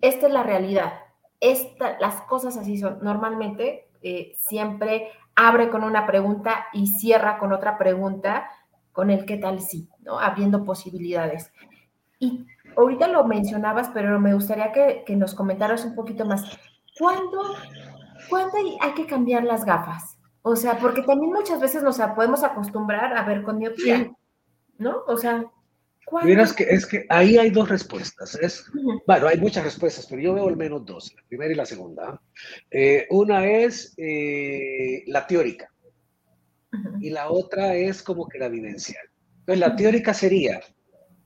esta 0.00 0.28
es 0.28 0.32
la 0.32 0.44
realidad, 0.44 0.92
esta, 1.40 1.98
las 1.98 2.20
cosas 2.22 2.56
así 2.56 2.78
son. 2.78 2.98
Normalmente 3.02 3.88
eh, 4.02 4.34
siempre 4.38 5.10
abre 5.34 5.68
con 5.68 5.82
una 5.82 6.06
pregunta 6.06 6.66
y 6.72 6.86
cierra 6.86 7.38
con 7.38 7.52
otra 7.52 7.76
pregunta, 7.76 8.48
con 8.92 9.10
el 9.10 9.26
qué 9.26 9.36
tal 9.36 9.60
sí, 9.60 9.90
¿no? 9.98 10.20
Abriendo 10.20 10.64
posibilidades. 10.64 11.52
Y 12.20 12.46
ahorita 12.76 13.08
lo 13.08 13.24
mencionabas, 13.24 13.90
pero 13.92 14.20
me 14.20 14.32
gustaría 14.32 14.70
que, 14.70 15.02
que 15.04 15.16
nos 15.16 15.34
comentaras 15.34 15.84
un 15.84 15.96
poquito 15.96 16.24
más. 16.24 16.44
¿Cuándo, 16.96 17.56
¿Cuándo 18.30 18.56
hay 18.80 18.94
que 18.94 19.06
cambiar 19.06 19.42
las 19.42 19.64
gafas? 19.64 20.15
O 20.48 20.54
sea, 20.54 20.78
porque 20.78 21.02
también 21.02 21.32
muchas 21.32 21.60
veces 21.60 21.82
nos 21.82 21.98
podemos 22.14 22.44
acostumbrar 22.44 23.16
a 23.16 23.24
ver 23.24 23.42
con 23.42 23.58
miopía, 23.58 24.12
¿no? 24.78 25.02
O 25.08 25.16
sea, 25.16 25.44
Miras 26.22 26.52
que 26.52 26.62
es 26.62 26.86
que 26.86 27.04
ahí 27.08 27.36
hay 27.36 27.50
dos 27.50 27.68
respuestas. 27.68 28.36
Es, 28.36 28.64
Bueno, 29.08 29.26
hay 29.26 29.40
muchas 29.40 29.64
respuestas, 29.64 30.06
pero 30.08 30.22
yo 30.22 30.34
veo 30.34 30.46
al 30.46 30.56
menos 30.56 30.86
dos, 30.86 31.12
la 31.16 31.22
primera 31.26 31.52
y 31.52 31.56
la 31.56 31.66
segunda. 31.66 32.22
Eh, 32.70 33.08
una 33.10 33.44
es 33.44 33.92
eh, 33.96 35.02
la 35.08 35.26
teórica 35.26 35.68
y 37.00 37.10
la 37.10 37.28
otra 37.28 37.74
es 37.74 38.00
como 38.00 38.28
que 38.28 38.38
la 38.38 38.48
vivencial. 38.48 39.04
Entonces, 39.40 39.58
la 39.58 39.74
teórica 39.74 40.14
sería, 40.14 40.60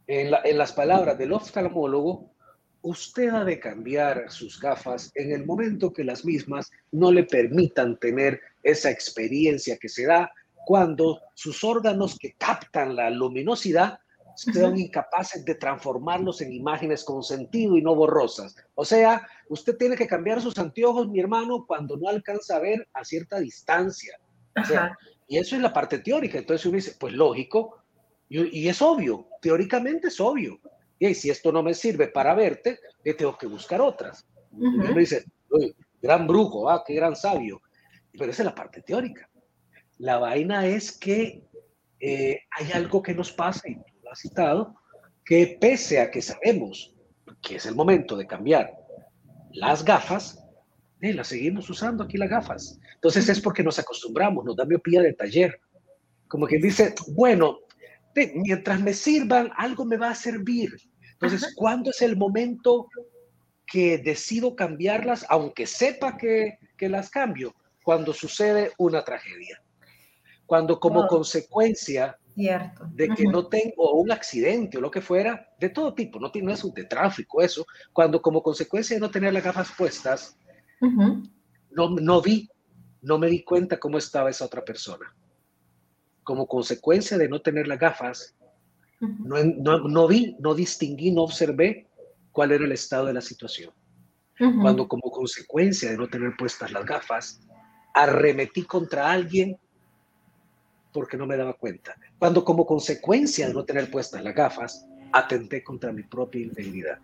en, 0.07 0.33
en 0.45 0.57
las 0.57 0.73
palabras 0.73 1.19
del 1.19 1.35
oftalmólogo, 1.35 2.30
usted 2.83 3.29
ha 3.29 3.45
de 3.45 3.61
cambiar 3.61 4.31
sus 4.31 4.61
gafas 4.61 5.11
en 5.15 5.33
el 5.33 5.45
momento 5.45 5.93
que 5.93 6.05
las 6.05 6.25
mismas 6.25 6.71
no 6.93 7.13
le 7.13 7.25
permitan 7.25 7.99
tener 7.99 8.41
esa 8.63 8.91
experiencia 8.91 9.77
que 9.77 9.89
se 9.89 10.07
da 10.07 10.33
cuando 10.65 11.21
sus 11.35 11.65
órganos 11.65 12.19
que 12.19 12.35
captan 12.35 12.97
la 12.97 13.11
luminosidad 13.11 13.99
son 14.37 14.79
incapaces 14.79 15.45
de 15.45 15.55
transformarlos 15.55 16.41
en 16.41 16.53
imágenes 16.53 17.05
con 17.05 17.23
sentido 17.23 17.77
y 17.77 17.83
no 17.83 17.95
borrosas. 17.95 18.57
O 18.75 18.85
sea, 18.85 19.27
usted 19.49 19.77
tiene 19.77 19.97
que 19.97 20.07
cambiar 20.07 20.41
sus 20.41 20.59
anteojos, 20.59 21.09
mi 21.09 21.21
hermano, 21.21 21.65
cuando 21.67 21.97
no 21.97 22.09
alcanza 22.09 22.57
a 22.57 22.61
ver 22.61 22.89
a 22.95 23.05
cierta 23.05 23.39
distancia. 23.39 24.19
y 25.29 25.39
eso 25.39 25.57
es 25.57 25.63
la 25.63 25.73
parte 25.73 25.99
teórica. 25.99 26.39
Entonces 26.39 26.65
uno 26.67 26.77
dice, 26.77 26.97
pues 26.99 27.13
lógico, 27.13 27.83
y, 28.29 28.69
es 28.69 28.81
obvio, 28.81 29.27
teóricamente 29.43 30.09
es 30.09 30.21
obvio. 30.21 30.61
Y 31.01 31.15
si 31.15 31.31
esto 31.31 31.51
no 31.51 31.63
me 31.63 31.73
sirve 31.73 32.09
para 32.09 32.35
verte, 32.35 32.79
le 33.03 33.15
tengo 33.15 33.37
que 33.37 33.47
buscar 33.47 33.81
otras. 33.81 34.27
Y 34.53 34.67
uno 34.67 34.95
dice, 34.95 35.25
gran 36.01 36.27
brujo, 36.27 36.69
ah, 36.69 36.85
qué 36.87 36.95
gran 36.95 37.17
sabio. 37.17 37.63
Pero 38.13 38.31
esa 38.31 38.43
es 38.43 38.47
la 38.47 38.55
parte 38.55 38.83
teórica. 38.83 39.29
La 39.97 40.19
vaina 40.19 40.67
es 40.67 40.93
que 40.93 41.43
eh, 42.01 42.41
hay 42.51 42.73
algo 42.73 43.03
que 43.03 43.15
nos 43.15 43.33
pasa, 43.33 43.67
y 43.67 43.77
tú 43.77 43.95
lo 44.05 44.13
has 44.13 44.21
citado, 44.21 44.77
que 45.25 45.57
pese 45.59 46.01
a 46.01 46.11
que 46.11 46.21
sabemos 46.21 46.95
que 47.41 47.57
es 47.57 47.65
el 47.65 47.75
momento 47.75 48.15
de 48.15 48.27
cambiar 48.27 48.71
las 49.53 49.83
gafas, 49.83 50.45
eh, 51.01 51.15
las 51.15 51.29
seguimos 51.29 51.71
usando 51.71 52.05
aquí 52.05 52.19
las 52.19 52.29
gafas. 52.29 52.79
Entonces 52.97 53.27
es 53.31 53.41
porque 53.41 53.63
nos 53.63 53.79
acostumbramos, 53.79 54.45
nos 54.45 54.57
da 54.57 54.67
miopía 54.67 55.01
de 55.01 55.15
taller. 55.15 55.59
Como 56.29 56.47
quien 56.47 56.61
dice, 56.61 56.95
bueno, 57.15 57.61
mientras 58.35 58.81
me 58.81 58.93
sirvan, 58.93 59.51
algo 59.57 59.87
me 59.87 59.97
va 59.97 60.11
a 60.11 60.15
servir. 60.15 60.77
Entonces, 61.21 61.55
¿cuándo 61.55 61.91
es 61.91 62.03
el 62.03 62.17
momento 62.17 62.89
que 63.67 63.99
decido 63.99 64.57
cambiarlas, 64.57 65.27
aunque 65.29 65.67
sepa 65.67 66.17
que, 66.17 66.59
que 66.77 66.89
las 66.89 67.11
cambio? 67.11 67.55
cuando 67.83 68.13
sucede 68.13 68.73
una 68.79 69.05
tragedia. 69.05 69.63
Cuando 70.47 70.81
como 70.81 71.07
consecuencia 71.07 72.19
de 72.35 73.09
que 73.17 73.25
no 73.25 73.49
tengo 73.49 73.95
un 73.95 74.11
accidente 74.11 74.79
o 74.79 74.81
lo 74.81 74.91
que 74.91 75.01
fuera, 75.01 75.49
de 75.59 75.69
todo 75.69 75.95
tipo, 75.95 76.19
no, 76.19 76.31
no 76.33 76.53
es 76.53 76.65
un 76.65 76.73
de 76.73 76.85
tráfico 76.85 77.43
eso, 77.43 77.67
cuando 77.93 78.21
como 78.21 78.43
consecuencia 78.43 78.97
de 78.97 79.01
no 79.01 79.11
tener 79.11 79.33
las 79.33 79.45
gafas 79.45 79.71
puestas, 79.77 80.39
no, 80.81 81.91
no 81.91 82.23
vi, 82.23 82.49
no 83.03 83.19
me 83.19 83.29
di 83.29 83.43
cuenta 83.45 83.79
cómo 83.79 83.99
estaba 83.99 84.31
esa 84.31 84.45
otra 84.45 84.65
persona. 84.65 85.15
Como 86.23 86.47
consecuencia 86.47 87.19
de 87.19 87.29
no 87.29 87.41
tener 87.41 87.69
las 87.69 87.79
gafas, 87.79 88.37
no, 89.01 89.43
no, 89.43 89.89
no, 89.89 90.09
vi, 90.09 90.37
no 90.39 90.55
distinguí, 90.55 91.11
no 91.11 91.23
observé 91.23 91.87
cuál 92.33 92.53
era 92.53 92.65
el 92.65 92.73
estado 92.73 93.07
de 93.07 93.15
la 93.15 93.21
situación. 93.21 93.73
Cuando 94.63 94.89
como 94.89 95.11
consecuencia 95.11 95.91
de 95.91 95.99
no 95.99 96.09
tener 96.09 96.35
puestas 96.39 96.73
las 96.73 96.87
gafas, 96.87 97.43
arremetí 97.93 98.63
contra 98.63 99.11
alguien 99.11 99.59
porque 100.93 101.19
no 101.19 101.27
me 101.27 101.37
daba 101.37 101.53
cuenta. 101.53 101.95
Cuando 102.19 102.43
como 102.43 102.65
consecuencia 102.65 103.49
de 103.49 103.55
no 103.55 103.65
tener 103.65 103.91
puestas 103.91 104.25
las 104.25 104.35
gafas, 104.35 104.87
atenté 105.13 105.63
contra 105.63 105.93
mi 105.93 106.05
propia 106.05 106.41
integridad. 106.41 106.99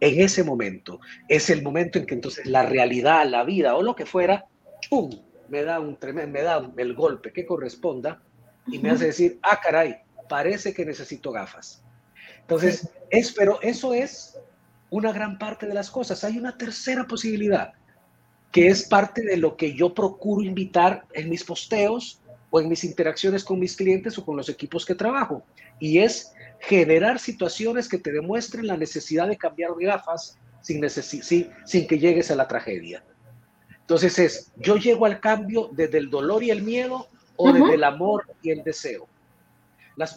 En 0.00 0.20
ese 0.20 0.42
momento, 0.42 1.00
es 1.28 1.50
el 1.50 1.62
momento 1.62 1.98
en 1.98 2.06
que 2.06 2.14
entonces 2.14 2.46
la 2.46 2.64
realidad, 2.64 3.28
la 3.28 3.44
vida 3.44 3.74
o 3.74 3.82
lo 3.82 3.94
que 3.94 4.06
fuera, 4.06 4.46
¡pum! 4.88 5.10
me 5.48 5.62
da 5.64 5.80
un 5.80 5.96
tremendo, 5.96 6.32
me 6.32 6.42
da 6.42 6.72
el 6.76 6.94
golpe 6.94 7.32
que 7.32 7.46
corresponda 7.46 8.22
y 8.66 8.78
me 8.78 8.90
hace 8.90 9.06
decir, 9.06 9.38
ah, 9.42 9.58
caray, 9.62 9.96
parece 10.28 10.74
que 10.74 10.84
necesito 10.84 11.32
gafas. 11.32 11.82
Entonces, 12.40 12.88
es, 13.10 13.32
pero 13.32 13.60
eso 13.62 13.92
es 13.92 14.38
una 14.90 15.12
gran 15.12 15.38
parte 15.38 15.66
de 15.66 15.74
las 15.74 15.90
cosas. 15.90 16.24
Hay 16.24 16.38
una 16.38 16.56
tercera 16.56 17.06
posibilidad 17.06 17.72
que 18.52 18.68
es 18.68 18.88
parte 18.88 19.22
de 19.22 19.36
lo 19.36 19.56
que 19.56 19.74
yo 19.74 19.92
procuro 19.92 20.42
invitar 20.42 21.04
en 21.12 21.28
mis 21.28 21.44
posteos 21.44 22.20
o 22.50 22.60
en 22.60 22.68
mis 22.68 22.84
interacciones 22.84 23.44
con 23.44 23.58
mis 23.58 23.76
clientes 23.76 24.16
o 24.16 24.24
con 24.24 24.36
los 24.36 24.48
equipos 24.48 24.86
que 24.86 24.94
trabajo. 24.94 25.44
Y 25.78 25.98
es 25.98 26.32
generar 26.60 27.18
situaciones 27.18 27.88
que 27.88 27.98
te 27.98 28.12
demuestren 28.12 28.66
la 28.66 28.76
necesidad 28.76 29.28
de 29.28 29.36
cambiar 29.36 29.74
de 29.74 29.84
gafas 29.84 30.38
sin, 30.62 30.88
sin, 30.88 31.50
sin 31.64 31.86
que 31.86 31.98
llegues 31.98 32.30
a 32.30 32.36
la 32.36 32.48
tragedia. 32.48 33.04
Entonces 33.80 34.18
es, 34.18 34.52
yo 34.56 34.76
llego 34.76 35.06
al 35.06 35.20
cambio 35.20 35.70
desde 35.72 35.98
el 35.98 36.10
dolor 36.10 36.42
y 36.42 36.50
el 36.50 36.62
miedo 36.62 37.08
o 37.36 37.52
desde 37.52 37.74
el 37.74 37.84
amor 37.84 38.24
y 38.42 38.50
el 38.50 38.62
deseo. 38.62 39.08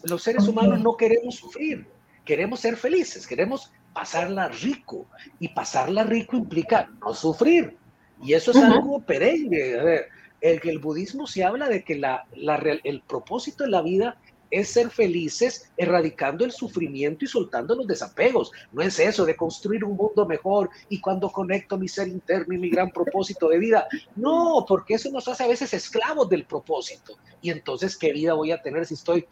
Los 0.03 0.23
seres 0.23 0.47
humanos 0.47 0.81
no 0.81 0.95
queremos 0.95 1.35
sufrir, 1.35 1.87
queremos 2.25 2.59
ser 2.59 2.77
felices, 2.77 3.25
queremos 3.25 3.71
pasarla 3.93 4.47
rico. 4.49 5.07
Y 5.39 5.49
pasarla 5.49 6.03
rico 6.03 6.37
implica 6.37 6.89
no 7.01 7.13
sufrir. 7.13 7.77
Y 8.21 8.33
eso 8.33 8.51
es 8.51 8.57
algo 8.57 9.01
perenne. 9.01 10.05
El, 10.41 10.59
el 10.63 10.79
budismo 10.79 11.27
se 11.27 11.43
habla 11.43 11.67
de 11.69 11.83
que 11.83 11.95
la, 11.95 12.25
la, 12.35 12.55
el 12.55 13.01
propósito 13.01 13.63
de 13.63 13.69
la 13.69 13.81
vida 13.81 14.17
es 14.51 14.69
ser 14.69 14.89
felices 14.89 15.71
erradicando 15.77 16.45
el 16.45 16.51
sufrimiento 16.51 17.25
y 17.25 17.27
soltando 17.27 17.73
los 17.73 17.87
desapegos. 17.87 18.51
No 18.71 18.81
es 18.81 18.99
eso 18.99 19.25
de 19.25 19.35
construir 19.35 19.83
un 19.83 19.95
mundo 19.95 20.25
mejor 20.25 20.69
y 20.89 20.99
cuando 20.99 21.31
conecto 21.31 21.77
mi 21.77 21.87
ser 21.87 22.09
interno 22.09 22.53
y 22.53 22.57
mi 22.57 22.69
gran 22.69 22.91
propósito 22.91 23.47
de 23.47 23.57
vida. 23.57 23.87
No, 24.15 24.65
porque 24.67 24.95
eso 24.95 25.09
nos 25.09 25.27
hace 25.27 25.45
a 25.45 25.47
veces 25.47 25.73
esclavos 25.73 26.29
del 26.29 26.45
propósito. 26.45 27.17
Y 27.41 27.49
entonces, 27.49 27.97
¿qué 27.97 28.11
vida 28.11 28.33
voy 28.33 28.51
a 28.51 28.61
tener 28.61 28.85
si 28.85 28.93
estoy, 28.93 29.25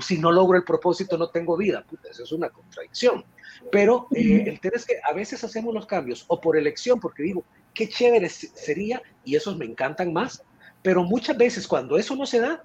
si 0.00 0.18
no 0.18 0.32
logro 0.32 0.56
el 0.56 0.64
propósito, 0.64 1.16
no 1.16 1.28
tengo 1.28 1.56
vida? 1.56 1.84
eso 2.10 2.24
es 2.24 2.32
una 2.32 2.48
contradicción. 2.48 3.24
Pero 3.70 4.08
eh, 4.14 4.44
el 4.46 4.60
tema 4.60 4.76
es 4.76 4.86
que 4.86 4.94
a 5.08 5.12
veces 5.12 5.44
hacemos 5.44 5.72
los 5.74 5.86
cambios 5.86 6.24
o 6.28 6.40
por 6.40 6.56
elección, 6.56 6.98
porque 6.98 7.22
digo, 7.22 7.44
qué 7.74 7.88
chévere 7.88 8.28
sería, 8.28 9.02
y 9.24 9.36
esos 9.36 9.56
me 9.56 9.66
encantan 9.66 10.12
más, 10.12 10.42
pero 10.82 11.04
muchas 11.04 11.36
veces 11.36 11.68
cuando 11.68 11.96
eso 11.96 12.16
no 12.16 12.26
se 12.26 12.40
da, 12.40 12.64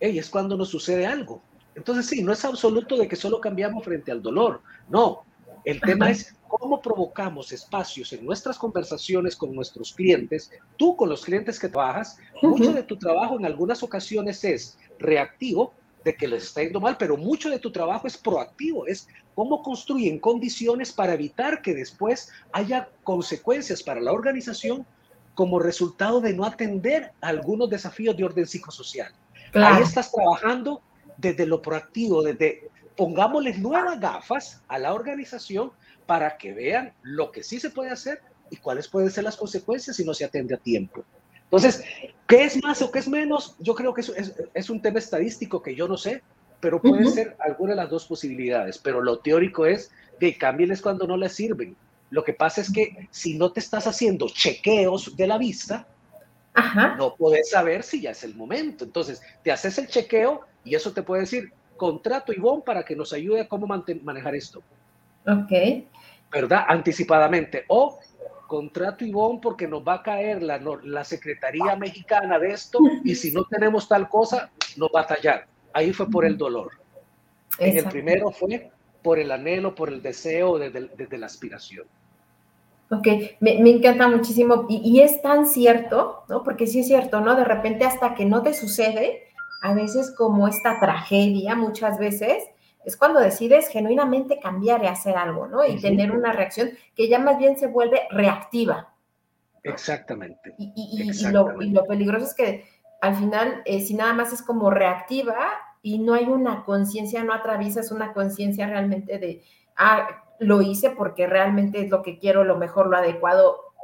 es 0.00 0.30
cuando 0.30 0.56
nos 0.56 0.68
sucede 0.68 1.06
algo. 1.06 1.42
Entonces 1.74 2.06
sí, 2.06 2.22
no 2.22 2.32
es 2.32 2.44
absoluto 2.44 2.96
de 2.96 3.08
que 3.08 3.16
solo 3.16 3.40
cambiamos 3.40 3.84
frente 3.84 4.12
al 4.12 4.22
dolor, 4.22 4.62
no, 4.88 5.24
el 5.64 5.80
tema 5.80 6.10
es 6.10 6.36
cómo 6.46 6.80
provocamos 6.80 7.50
espacios 7.50 8.12
en 8.12 8.24
nuestras 8.24 8.58
conversaciones 8.58 9.34
con 9.34 9.54
nuestros 9.54 9.92
clientes, 9.92 10.50
tú 10.76 10.94
con 10.94 11.08
los 11.08 11.24
clientes 11.24 11.58
que 11.58 11.68
trabajas, 11.68 12.18
mucho 12.42 12.72
de 12.72 12.82
tu 12.82 12.96
trabajo 12.96 13.38
en 13.38 13.46
algunas 13.46 13.82
ocasiones 13.82 14.44
es 14.44 14.78
reactivo, 14.98 15.72
de 16.04 16.14
que 16.14 16.28
les 16.28 16.44
está 16.44 16.62
yendo 16.62 16.80
mal, 16.80 16.96
pero 16.98 17.16
mucho 17.16 17.48
de 17.48 17.58
tu 17.58 17.72
trabajo 17.72 18.06
es 18.06 18.18
proactivo, 18.18 18.86
es 18.86 19.08
cómo 19.34 19.62
construyen 19.62 20.18
condiciones 20.18 20.92
para 20.92 21.14
evitar 21.14 21.62
que 21.62 21.74
después 21.74 22.30
haya 22.52 22.90
consecuencias 23.02 23.82
para 23.82 24.00
la 24.00 24.12
organización 24.12 24.86
como 25.34 25.58
resultado 25.58 26.20
de 26.20 26.34
no 26.34 26.44
atender 26.44 27.12
algunos 27.22 27.70
desafíos 27.70 28.16
de 28.16 28.24
orden 28.24 28.46
psicosocial. 28.46 29.12
Ahí 29.54 29.82
estás 29.82 30.10
trabajando 30.12 30.82
desde 31.16 31.46
lo 31.46 31.62
proactivo, 31.62 32.22
desde 32.22 32.68
pongámosles 32.96 33.58
nuevas 33.58 34.00
gafas 34.00 34.62
a 34.68 34.78
la 34.78 34.94
organización 34.94 35.72
para 36.06 36.36
que 36.36 36.52
vean 36.52 36.92
lo 37.02 37.30
que 37.30 37.42
sí 37.42 37.58
se 37.58 37.70
puede 37.70 37.90
hacer 37.90 38.20
y 38.50 38.56
cuáles 38.56 38.88
pueden 38.88 39.10
ser 39.10 39.24
las 39.24 39.36
consecuencias 39.36 39.96
si 39.96 40.04
no 40.04 40.14
se 40.14 40.24
atiende 40.24 40.54
a 40.54 40.58
tiempo. 40.58 41.04
Entonces, 41.44 41.84
¿qué 42.26 42.44
es 42.44 42.62
más 42.62 42.82
o 42.82 42.90
qué 42.90 42.98
es 42.98 43.08
menos? 43.08 43.56
Yo 43.60 43.74
creo 43.74 43.94
que 43.94 44.00
es, 44.00 44.12
es, 44.54 44.70
un 44.70 44.82
tema 44.82 44.98
estadístico 44.98 45.62
que 45.62 45.74
yo 45.74 45.86
no 45.86 45.96
sé, 45.96 46.22
pero 46.60 46.80
puede 46.80 47.06
ser 47.06 47.36
alguna 47.38 47.70
de 47.72 47.76
las 47.76 47.90
dos 47.90 48.06
posibilidades. 48.06 48.78
Pero 48.78 49.00
lo 49.02 49.18
teórico 49.18 49.66
es 49.66 49.90
que 50.18 50.36
cámbieles 50.36 50.82
cuando 50.82 51.06
no 51.06 51.16
les 51.16 51.32
sirven. 51.32 51.76
Lo 52.10 52.24
que 52.24 52.32
pasa 52.32 52.60
es 52.60 52.72
que 52.72 53.08
si 53.10 53.36
no 53.36 53.52
te 53.52 53.60
estás 53.60 53.86
haciendo 53.86 54.28
chequeos 54.28 55.16
de 55.16 55.26
la 55.26 55.38
vista, 55.38 55.86
no 56.96 57.14
puedes 57.16 57.50
saber 57.50 57.82
si 57.82 58.02
ya 58.02 58.10
es 58.10 58.22
el 58.24 58.34
momento. 58.34 58.84
Entonces, 58.84 59.22
te 59.42 59.50
haces 59.50 59.78
el 59.78 59.88
chequeo 59.88 60.42
y 60.64 60.74
eso 60.74 60.92
te 60.92 61.02
puede 61.02 61.22
decir, 61.22 61.52
contrato 61.76 62.32
Ivonne 62.32 62.62
para 62.64 62.84
que 62.84 62.96
nos 62.96 63.12
ayude 63.12 63.40
a 63.40 63.48
cómo 63.48 63.66
manejar 63.66 64.34
esto. 64.34 64.62
Ok. 65.26 65.84
¿Verdad? 66.30 66.64
Anticipadamente. 66.68 67.64
O 67.68 67.98
contrato 68.46 69.04
Ivonne 69.04 69.40
porque 69.42 69.66
nos 69.66 69.82
va 69.82 69.94
a 69.94 70.02
caer 70.02 70.42
la, 70.42 70.60
la 70.82 71.04
Secretaría 71.04 71.76
Mexicana 71.76 72.38
de 72.38 72.52
esto 72.52 72.78
y 73.02 73.14
si 73.14 73.32
no 73.32 73.44
tenemos 73.44 73.88
tal 73.88 74.08
cosa, 74.08 74.50
nos 74.76 74.90
va 74.94 75.02
a 75.02 75.06
tallar. 75.06 75.46
Ahí 75.72 75.92
fue 75.92 76.08
por 76.08 76.24
el 76.24 76.36
dolor. 76.36 76.72
En 77.58 77.78
el 77.78 77.84
primero 77.86 78.30
fue 78.30 78.70
por 79.02 79.18
el 79.18 79.30
anhelo, 79.30 79.74
por 79.74 79.88
el 79.88 80.02
deseo, 80.02 80.58
desde, 80.58 80.88
desde 80.96 81.18
la 81.18 81.26
aspiración. 81.26 81.86
Ok, 82.98 83.06
me, 83.40 83.58
me 83.60 83.70
encanta 83.70 84.08
muchísimo 84.08 84.66
y, 84.68 84.80
y, 84.84 85.00
es 85.00 85.22
tan 85.22 85.46
cierto, 85.46 86.24
¿no? 86.28 86.42
Porque 86.42 86.66
sí 86.66 86.80
es 86.80 86.86
cierto, 86.86 87.20
¿no? 87.20 87.34
De 87.34 87.44
repente 87.44 87.84
hasta 87.84 88.14
que 88.14 88.24
no 88.24 88.42
te 88.42 88.52
sucede, 88.52 89.24
a 89.62 89.72
veces 89.72 90.14
como 90.16 90.46
esta 90.46 90.78
tragedia, 90.78 91.54
muchas 91.54 91.98
veces, 91.98 92.44
es 92.84 92.96
cuando 92.96 93.20
decides 93.20 93.68
genuinamente 93.68 94.38
cambiar 94.38 94.84
y 94.84 94.86
hacer 94.86 95.16
algo, 95.16 95.46
¿no? 95.46 95.64
Y 95.64 95.80
tener 95.80 96.12
una 96.12 96.32
reacción 96.32 96.70
que 96.94 97.08
ya 97.08 97.18
más 97.18 97.38
bien 97.38 97.56
se 97.56 97.66
vuelve 97.66 98.02
reactiva. 98.10 98.92
Exactamente. 99.62 100.54
Y, 100.58 101.30
lo, 101.30 101.84
peligroso 101.86 102.26
es 102.26 102.34
que 102.34 102.66
al 103.00 103.16
final, 103.16 103.62
eh, 103.64 103.80
si 103.80 103.94
nada 103.94 104.12
más 104.12 104.32
es 104.32 104.42
como 104.42 104.70
reactiva 104.70 105.36
y 105.82 105.98
no 105.98 106.12
hay 106.12 106.26
una 106.26 106.64
conciencia, 106.64 107.24
no 107.24 107.32
atraviesas 107.32 107.90
una 107.90 108.12
conciencia 108.12 108.66
realmente 108.66 109.18
de, 109.18 109.42
ah, 109.76 110.23
lo 110.38 110.62
hice 110.62 110.90
porque 110.90 111.26
realmente 111.26 111.80
es 111.80 111.90
lo 111.90 112.02
que 112.02 112.18
quiero, 112.18 112.44
lo 112.44 112.56
mejor, 112.56 112.88
lo 112.88 112.96
adecuado, 112.96 113.74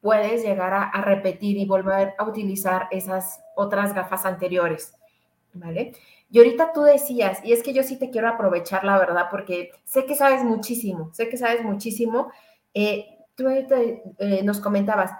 puedes 0.00 0.42
llegar 0.42 0.74
a, 0.74 1.00
repetir 1.00 1.56
y 1.56 1.64
volver 1.64 2.14
a 2.18 2.24
utilizar 2.24 2.88
esas 2.90 3.42
otras 3.56 3.94
gafas 3.94 4.26
anteriores, 4.26 4.94
¿vale? 5.54 5.92
Y 6.30 6.38
ahorita 6.38 6.72
tú 6.74 6.82
decías, 6.82 7.42
y 7.42 7.52
es 7.52 7.62
que 7.62 7.72
yo 7.72 7.82
sí 7.82 7.98
te 7.98 8.10
quiero 8.10 8.28
aprovechar, 8.28 8.84
la 8.84 8.98
verdad, 8.98 9.28
porque 9.30 9.70
sé 9.84 10.04
que 10.04 10.14
sabes 10.14 10.44
muchísimo, 10.44 11.10
sé 11.14 11.28
que 11.28 11.38
sabes 11.38 11.62
muchísimo. 11.62 12.30
Eh, 12.74 13.16
tú 13.34 13.48
eh, 13.48 14.42
nos 14.42 14.60
comentabas, 14.60 15.10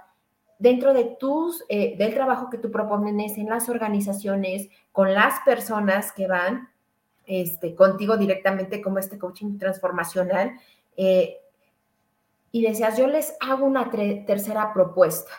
dentro 0.58 0.92
de 0.92 1.16
tus, 1.18 1.64
eh, 1.68 1.96
del 1.96 2.14
trabajo 2.14 2.50
que 2.50 2.58
tú 2.58 2.70
propones 2.70 3.38
en 3.38 3.48
las 3.48 3.68
organizaciones, 3.68 4.68
con 4.92 5.14
las 5.14 5.40
personas 5.40 6.12
que 6.12 6.26
van 6.26 6.68
este, 7.26 7.74
contigo 7.74 8.16
directamente 8.16 8.82
como 8.82 8.98
este 8.98 9.18
coaching 9.18 9.58
transformacional, 9.58 10.52
y 12.54 12.62
decías, 12.62 12.96
yo 12.96 13.08
les 13.08 13.36
hago 13.40 13.66
una 13.66 13.90
tercera 13.90 14.72
propuesta. 14.72 15.32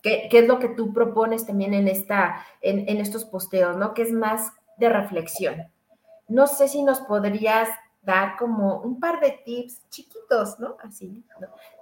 ¿Qué, 0.00 0.28
es 0.30 0.46
lo 0.46 0.60
que 0.60 0.68
tú 0.68 0.92
propones 0.92 1.44
también 1.44 1.74
en, 1.74 1.88
esta, 1.88 2.46
en, 2.60 3.00
estos 3.00 3.24
posteos, 3.24 3.76
¿no? 3.76 3.94
Que 3.94 4.02
es 4.02 4.12
más 4.12 4.52
de 4.76 4.90
reflexión. 4.90 5.72
No 6.28 6.46
sé 6.46 6.68
si 6.68 6.84
nos 6.84 7.00
podrías 7.00 7.68
dar 8.02 8.36
como 8.36 8.80
un 8.82 9.00
par 9.00 9.18
de 9.18 9.40
tips 9.44 9.88
chiquitos, 9.88 10.60
¿no? 10.60 10.76
Así, 10.84 11.24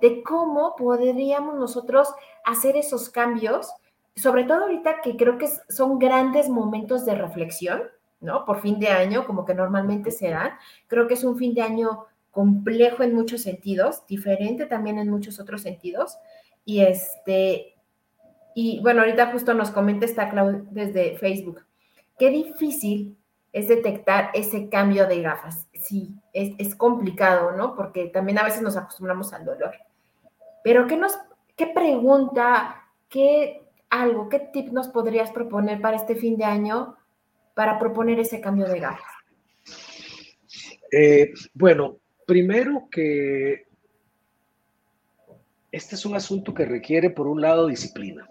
De 0.00 0.22
cómo 0.22 0.76
podríamos 0.76 1.56
nosotros 1.56 2.08
hacer 2.42 2.76
esos 2.78 3.10
cambios, 3.10 3.70
sobre 4.16 4.44
todo 4.44 4.62
ahorita 4.62 5.02
que 5.02 5.18
creo 5.18 5.36
que 5.36 5.50
son 5.68 5.98
grandes 5.98 6.48
momentos 6.48 7.04
de 7.04 7.16
reflexión, 7.16 7.82
¿no? 8.22 8.44
Por 8.44 8.60
fin 8.60 8.78
de 8.78 8.88
año, 8.88 9.26
como 9.26 9.44
que 9.44 9.54
normalmente 9.54 10.10
se 10.10 10.30
dan. 10.30 10.52
Creo 10.86 11.06
que 11.06 11.14
es 11.14 11.24
un 11.24 11.36
fin 11.36 11.54
de 11.54 11.62
año 11.62 12.06
complejo 12.30 13.02
en 13.02 13.14
muchos 13.14 13.42
sentidos, 13.42 14.06
diferente 14.06 14.64
también 14.66 14.98
en 14.98 15.10
muchos 15.10 15.38
otros 15.38 15.62
sentidos. 15.62 16.18
Y 16.64 16.80
este, 16.80 17.74
y 18.54 18.80
bueno, 18.80 19.00
ahorita 19.02 19.32
justo 19.32 19.54
nos 19.54 19.70
comenta 19.70 20.06
esta 20.06 20.30
Clau 20.30 20.66
desde 20.70 21.18
Facebook. 21.18 21.64
Qué 22.18 22.30
difícil 22.30 23.18
es 23.52 23.68
detectar 23.68 24.30
ese 24.34 24.68
cambio 24.68 25.06
de 25.06 25.20
gafas. 25.20 25.68
Sí, 25.74 26.14
es, 26.32 26.52
es, 26.58 26.74
complicado, 26.74 27.52
¿no? 27.52 27.74
Porque 27.74 28.06
también 28.06 28.38
a 28.38 28.44
veces 28.44 28.62
nos 28.62 28.76
acostumbramos 28.76 29.32
al 29.32 29.44
dolor. 29.44 29.74
Pero 30.62 30.86
¿qué 30.86 30.96
nos, 30.96 31.18
qué 31.56 31.66
pregunta, 31.66 32.84
qué 33.08 33.68
algo, 33.90 34.28
qué 34.28 34.38
tip 34.38 34.72
nos 34.72 34.88
podrías 34.88 35.30
proponer 35.32 35.80
para 35.80 35.96
este 35.96 36.14
fin 36.14 36.38
de 36.38 36.44
año 36.44 36.96
para 37.54 37.78
proponer 37.78 38.18
ese 38.18 38.40
cambio 38.40 38.66
de 38.66 38.80
gafas? 38.80 39.12
Eh, 40.90 41.32
bueno, 41.54 41.98
Primero 42.26 42.88
que 42.90 43.66
este 45.70 45.94
es 45.94 46.06
un 46.06 46.14
asunto 46.14 46.54
que 46.54 46.64
requiere, 46.64 47.10
por 47.10 47.26
un 47.26 47.40
lado, 47.40 47.66
disciplina. 47.66 48.28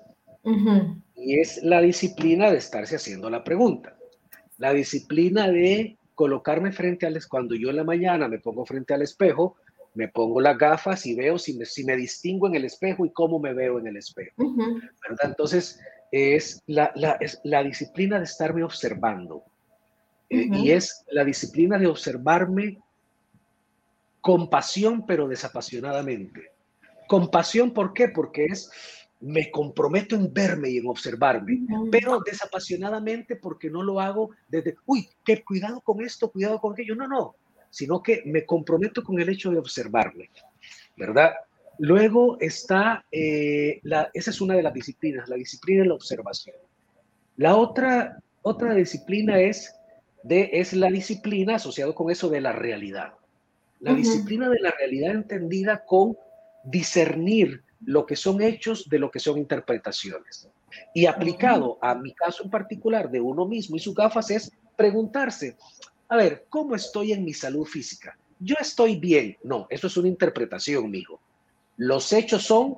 Y 1.16 1.40
es 1.40 1.62
la 1.64 1.82
disciplina 1.82 2.50
de 2.50 2.58
estarse 2.58 2.96
haciendo 2.96 3.30
la 3.30 3.44
pregunta. 3.44 3.96
La 4.58 4.74
disciplina 4.74 5.48
de 5.50 5.98
colocarme 6.16 6.72
frente 6.72 7.06
al 7.06 7.20
cuando 7.28 7.56
yo 7.56 7.70
en 7.70 7.76
la 7.76 7.84
mañana 7.84 8.28
me 8.28 8.40
pongo 8.40 8.66
frente 8.66 8.94
al 8.94 9.02
espejo, 9.02 9.56
me 9.94 10.08
pongo 10.08 10.40
las 10.40 10.58
gafas 10.58 11.06
y 11.06 11.16
veo 11.16 11.38
si 11.38 11.58
me, 11.58 11.66
si 11.66 11.84
me 11.84 11.96
distingo 11.96 12.48
en 12.48 12.56
el 12.56 12.66
espejo 12.66 13.06
y 13.06 13.12
cómo 13.12 13.40
me 13.40 13.54
veo 13.54 13.80
en 13.80 13.88
el 13.88 13.98
espejo. 13.98 14.36
Entonces, 15.24 15.80
es 16.12 16.62
la, 16.68 16.92
la, 17.44 17.64
disciplina 17.64 18.18
de 18.18 18.26
estarme 18.26 18.64
observando. 18.64 19.44
Eh, 20.30 20.48
y 20.52 20.72
es 20.72 21.04
la 21.10 21.24
disciplina 21.24 21.78
de 21.78 21.88
observarme 21.88 22.80
compasión, 24.20 25.06
pero 25.06 25.28
desapasionadamente. 25.28 26.52
Compasión, 27.08 27.74
¿por 27.74 27.94
qué? 27.94 28.10
Porque 28.10 28.46
es, 28.46 28.70
me 29.22 29.50
comprometo 29.52 30.16
en 30.16 30.34
verme 30.34 30.70
y 30.70 30.78
en 30.78 30.88
observarme, 30.88 31.62
pero 31.92 32.20
desapasionadamente 32.26 33.36
porque 33.36 33.70
no 33.70 33.84
lo 33.84 34.00
hago 34.00 34.32
desde, 34.48 34.76
uy, 34.86 35.10
qué 35.24 35.44
cuidado 35.44 35.82
con 35.82 36.02
esto, 36.02 36.32
cuidado 36.32 36.60
con 36.60 36.74
aquello. 36.74 36.96
No, 36.96 37.08
no, 37.08 37.36
sino 37.70 38.02
que 38.02 38.22
me 38.26 38.46
comprometo 38.46 39.04
con 39.04 39.20
el 39.20 39.30
hecho 39.30 39.52
de 39.52 39.60
observarme, 39.60 40.30
¿verdad? 40.96 41.34
Luego 41.82 42.38
está, 42.40 43.04
eh, 43.12 43.80
la, 43.82 44.12
esa 44.14 44.30
es 44.30 44.40
una 44.40 44.54
de 44.54 44.62
las 44.62 44.72
disciplinas, 44.72 45.28
la 45.28 45.36
disciplina 45.36 45.82
de 45.82 45.88
la 45.88 45.96
observación. 45.96 46.56
La 47.38 47.56
otra, 47.56 48.22
otra 48.44 48.76
disciplina 48.76 49.40
es, 49.40 49.74
de, 50.22 50.52
es 50.54 50.74
la 50.74 50.92
disciplina 50.92 51.56
asociado 51.56 51.96
con 51.96 52.12
eso 52.12 52.30
de 52.30 52.40
la 52.40 52.52
realidad. 52.52 53.14
La 53.80 53.96
disciplina 53.96 54.48
de 54.48 54.60
la 54.60 54.70
realidad 54.70 55.16
entendida 55.16 55.84
con 55.84 56.16
discernir 56.64 57.64
lo 57.84 58.06
que 58.06 58.16
son 58.16 58.44
hechos 58.44 58.88
de 58.88 59.00
lo 59.00 59.10
que 59.10 59.20
son 59.20 59.40
interpretaciones. 59.40 60.48
Y 60.94 61.08
aplicado 61.08 61.80
a 61.82 61.96
mi 61.96 62.14
caso 62.14 62.44
en 62.44 62.52
particular 62.52 63.10
de 63.10 63.22
uno 63.22 63.48
mismo 63.48 63.76
y 63.76 63.80
sus 63.80 63.96
gafas 63.96 64.30
es 64.30 64.52
preguntarse, 64.76 65.58
a 66.08 66.16
ver, 66.16 66.46
¿cómo 66.48 66.76
estoy 66.76 67.12
en 67.12 67.26
mi 67.26 67.34
salud 67.34 67.66
física? 67.66 68.16
Yo 68.40 68.54
estoy 68.60 68.98
bien. 68.98 69.36
No, 69.44 69.66
eso 69.72 69.88
es 69.88 69.98
una 69.98 70.10
interpretación, 70.10 70.92
mijo. 70.92 71.20
Los 71.82 72.14
hechos 72.14 72.44
son 72.44 72.78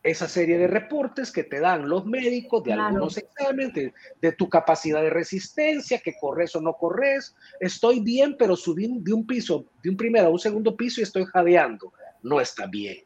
esa 0.00 0.28
serie 0.28 0.58
de 0.58 0.68
reportes 0.68 1.32
que 1.32 1.42
te 1.42 1.58
dan 1.58 1.88
los 1.88 2.06
médicos 2.06 2.62
de 2.62 2.72
algunos 2.72 3.18
exámenes, 3.18 3.92
de, 4.20 4.32
tu 4.32 4.48
capacidad 4.48 5.02
de 5.02 5.10
resistencia, 5.10 5.98
que 5.98 6.14
corres 6.20 6.54
o 6.54 6.60
no 6.60 6.74
corres. 6.74 7.34
Estoy 7.58 7.98
bien, 7.98 8.36
pero 8.38 8.54
subí 8.54 8.88
de 9.00 9.12
un 9.12 9.26
piso, 9.26 9.64
de 9.82 9.90
un 9.90 9.96
primer 9.96 10.24
a 10.24 10.28
un 10.28 10.38
segundo 10.38 10.76
piso 10.76 11.00
y 11.00 11.02
estoy 11.02 11.24
jadeando. 11.24 11.92
No 12.22 12.40
está 12.40 12.68
bien. 12.68 12.98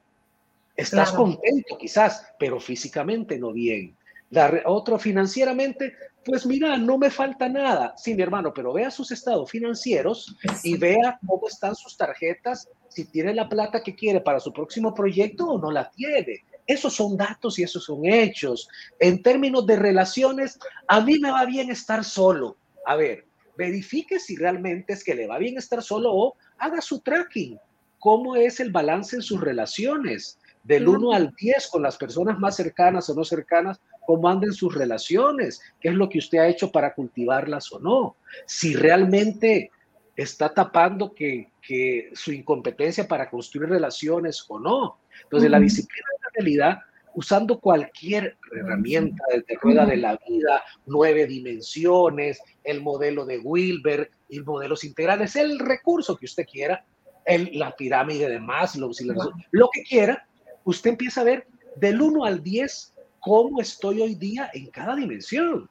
Estás 0.77 1.13
contento 1.13 1.79
quizás, 1.79 2.27
pero 2.39 2.61
físicamente 2.61 3.39
no 3.39 3.55
bien. 3.55 3.97
La, 4.29 4.61
otro 4.67 4.99
financieramente, 4.99 5.95
pues 6.27 6.45
mira, 6.45 6.77
no 6.77 6.99
me 6.99 7.11
falta 7.11 7.49
nada. 7.49 7.95
Sí, 7.97 8.15
mi 8.15 8.23
hermano, 8.23 8.53
pero 8.53 8.75
vea 8.75 8.91
sus 8.91 9.11
estados 9.11 9.51
financieros 9.51 10.37
y 10.63 10.77
vea 10.77 11.19
cómo 11.27 11.49
están 11.49 11.75
sus 11.75 11.97
tarjetas, 11.97 12.69
si 12.95 13.05
tiene 13.05 13.35
la 13.35 13.49
plata 13.49 13.83
que 13.83 13.95
quiere 13.95 14.21
para 14.21 14.41
su 14.41 14.53
próximo 14.53 14.95
proyecto 14.95 15.47
o 15.47 15.59
no 15.59 15.71
la 15.71 15.91
tiene 15.91 16.45
esos 16.67 16.95
son 16.95 17.17
datos 17.17 17.59
y 17.59 17.63
esos 17.63 17.85
son 17.85 18.05
hechos. 18.07 18.69
En 18.99 19.23
términos 19.23 19.67
de 19.67 19.77
relaciones, 19.77 20.59
a 20.87 21.01
mí 21.01 21.19
me 21.19 21.31
va 21.31 21.45
bien 21.45 21.71
estar 21.71 22.05
solo. 22.05 22.57
A 22.87 22.97
ver, 22.97 23.27
verifique 23.57 24.19
si 24.19 24.37
realmente 24.37 24.93
es 24.93 25.05
que 25.05 25.15
le 25.15 25.27
va 25.27 25.39
bien 25.39 25.59
estar 25.59 25.83
solo 25.83 26.15
o 26.15 26.37
haga 26.59 26.81
su 26.81 27.01
tracking. 27.01 27.59
¿Cómo 27.99 28.37
es 28.37 28.61
el 28.61 28.73
balance 28.73 29.17
en 29.17 29.23
sus 29.23 29.41
relaciones? 29.41 30.39
Del 30.65 30.89
1 30.89 31.13
al 31.13 31.35
10 31.37 31.69
con 31.69 31.83
las 31.83 31.97
personas 31.97 32.39
más 32.39 32.55
cercanas 32.57 33.09
o 33.11 33.15
no 33.15 33.25
cercanas, 33.25 33.81
cómo 34.07 34.29
andan 34.29 34.53
sus 34.53 34.75
relaciones, 34.75 35.61
qué 35.81 35.89
es 35.89 35.95
lo 35.95 36.09
que 36.09 36.19
usted 36.19 36.39
ha 36.39 36.49
hecho 36.49 36.71
para 36.71 36.95
cultivarlas 36.95 37.73
o 37.73 37.81
no. 37.81 38.17
Si 38.47 38.75
realmente 38.75 39.73
está 40.17 40.53
tapando 40.53 41.15
que, 41.15 41.51
que 41.61 42.11
su 42.13 42.33
incompetencia 42.33 43.09
para 43.09 43.31
construir 43.31 43.69
relaciones 43.69 44.45
o 44.49 44.59
no. 44.59 44.99
Entonces, 45.25 45.51
la 45.51 45.61
disciplina 45.61 46.07
de 46.11 46.19
la 46.23 46.31
realidad, 46.35 46.79
usando 47.15 47.59
cualquier 47.59 48.37
herramienta 48.55 49.23
desde 49.31 49.59
rueda 49.61 49.87
de 49.87 49.97
la 49.97 50.19
vida, 50.29 50.63
nueve 50.87 51.27
dimensiones, 51.27 52.41
el 52.65 52.83
modelo 52.83 53.25
de 53.25 53.39
Wilber 53.39 54.11
y 54.29 54.41
modelos 54.41 54.85
integrales, 54.85 55.37
el 55.37 55.59
recurso 55.59 56.17
que 56.17 56.27
usted 56.27 56.47
quiera, 56.47 56.85
el, 57.25 57.59
la 57.59 57.75
pirámide 57.77 58.29
de 58.29 58.41
Maslow, 58.41 58.93
si 58.93 59.07
lo 59.51 59.71
que 59.73 59.83
quiera, 59.83 60.27
usted 60.65 60.91
empieza 60.91 61.21
a 61.21 61.25
ver 61.25 61.47
del 61.77 62.01
1 62.01 62.25
al 62.25 62.43
10 62.43 62.95
cómo 63.21 63.61
estoy 63.61 64.01
hoy 64.01 64.15
día 64.15 64.51
en 64.53 64.67
cada 64.67 64.97
dimensión. 64.97 65.69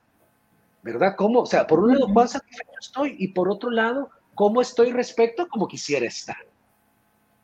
¿Verdad? 0.84 1.16
¿Cómo? 1.16 1.42
O 1.42 1.46
sea, 1.46 1.68
por 1.68 1.80
un 1.80 1.94
lado, 1.94 2.12
cuán 2.12 2.28
satisfecho 2.28 2.72
estoy 2.80 3.16
y 3.20 3.28
por 3.28 3.50
otro 3.50 3.70
lado, 3.70 4.10
cómo 4.36 4.62
estoy 4.62 4.92
respecto 4.92 5.44
a 5.44 5.48
como 5.48 5.68
quisiera 5.68 6.06
estar. 6.06 6.38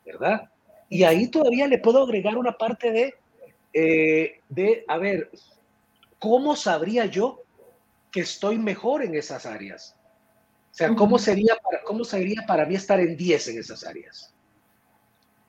¿Verdad? 0.04 0.50
Y 0.88 1.02
ahí 1.02 1.28
todavía 1.28 1.66
le 1.66 1.78
puedo 1.78 2.02
agregar 2.02 2.38
una 2.38 2.52
parte 2.52 2.90
de, 2.90 3.14
eh, 3.74 4.40
de, 4.48 4.84
a 4.88 4.96
ver, 4.98 5.30
¿cómo 6.18 6.56
sabría 6.56 7.06
yo 7.06 7.42
que 8.10 8.20
estoy 8.20 8.58
mejor 8.58 9.04
en 9.04 9.14
esas 9.14 9.44
áreas? 9.44 9.94
O 10.70 10.74
sea, 10.78 10.94
¿cómo 10.94 11.18
sería 11.18 11.56
para, 11.56 11.82
cómo 11.82 12.04
sería 12.04 12.44
para 12.46 12.64
mí 12.64 12.74
estar 12.74 13.00
en 13.00 13.16
10 13.16 13.48
en 13.48 13.58
esas 13.58 13.84
áreas? 13.84 14.34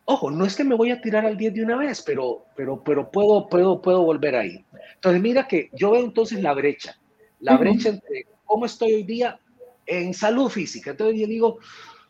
Ojo, 0.06 0.32
no 0.32 0.44
es 0.44 0.56
que 0.56 0.64
me 0.64 0.76
voy 0.76 0.90
a 0.90 1.00
tirar 1.00 1.26
al 1.26 1.38
10 1.38 1.54
de 1.54 1.64
una 1.64 1.78
vez, 1.78 2.02
pero, 2.02 2.46
pero, 2.56 2.84
pero 2.84 3.12
puedo, 3.12 3.48
puedo, 3.48 3.80
puedo 3.80 4.02
volver 4.02 4.36
ahí. 4.36 4.66
Entonces, 4.96 5.22
mira 5.22 5.48
que 5.48 5.70
yo 5.74 5.92
veo 5.92 6.04
entonces 6.04 6.42
la 6.42 6.54
brecha, 6.54 6.98
la 7.40 7.58
brecha 7.58 7.90
entre 7.90 8.26
cómo 8.44 8.66
estoy 8.66 8.94
hoy 8.94 9.04
día 9.04 9.40
en 9.90 10.14
salud 10.14 10.50
física. 10.50 10.92
Entonces 10.92 11.20
yo 11.20 11.28
digo, 11.28 11.60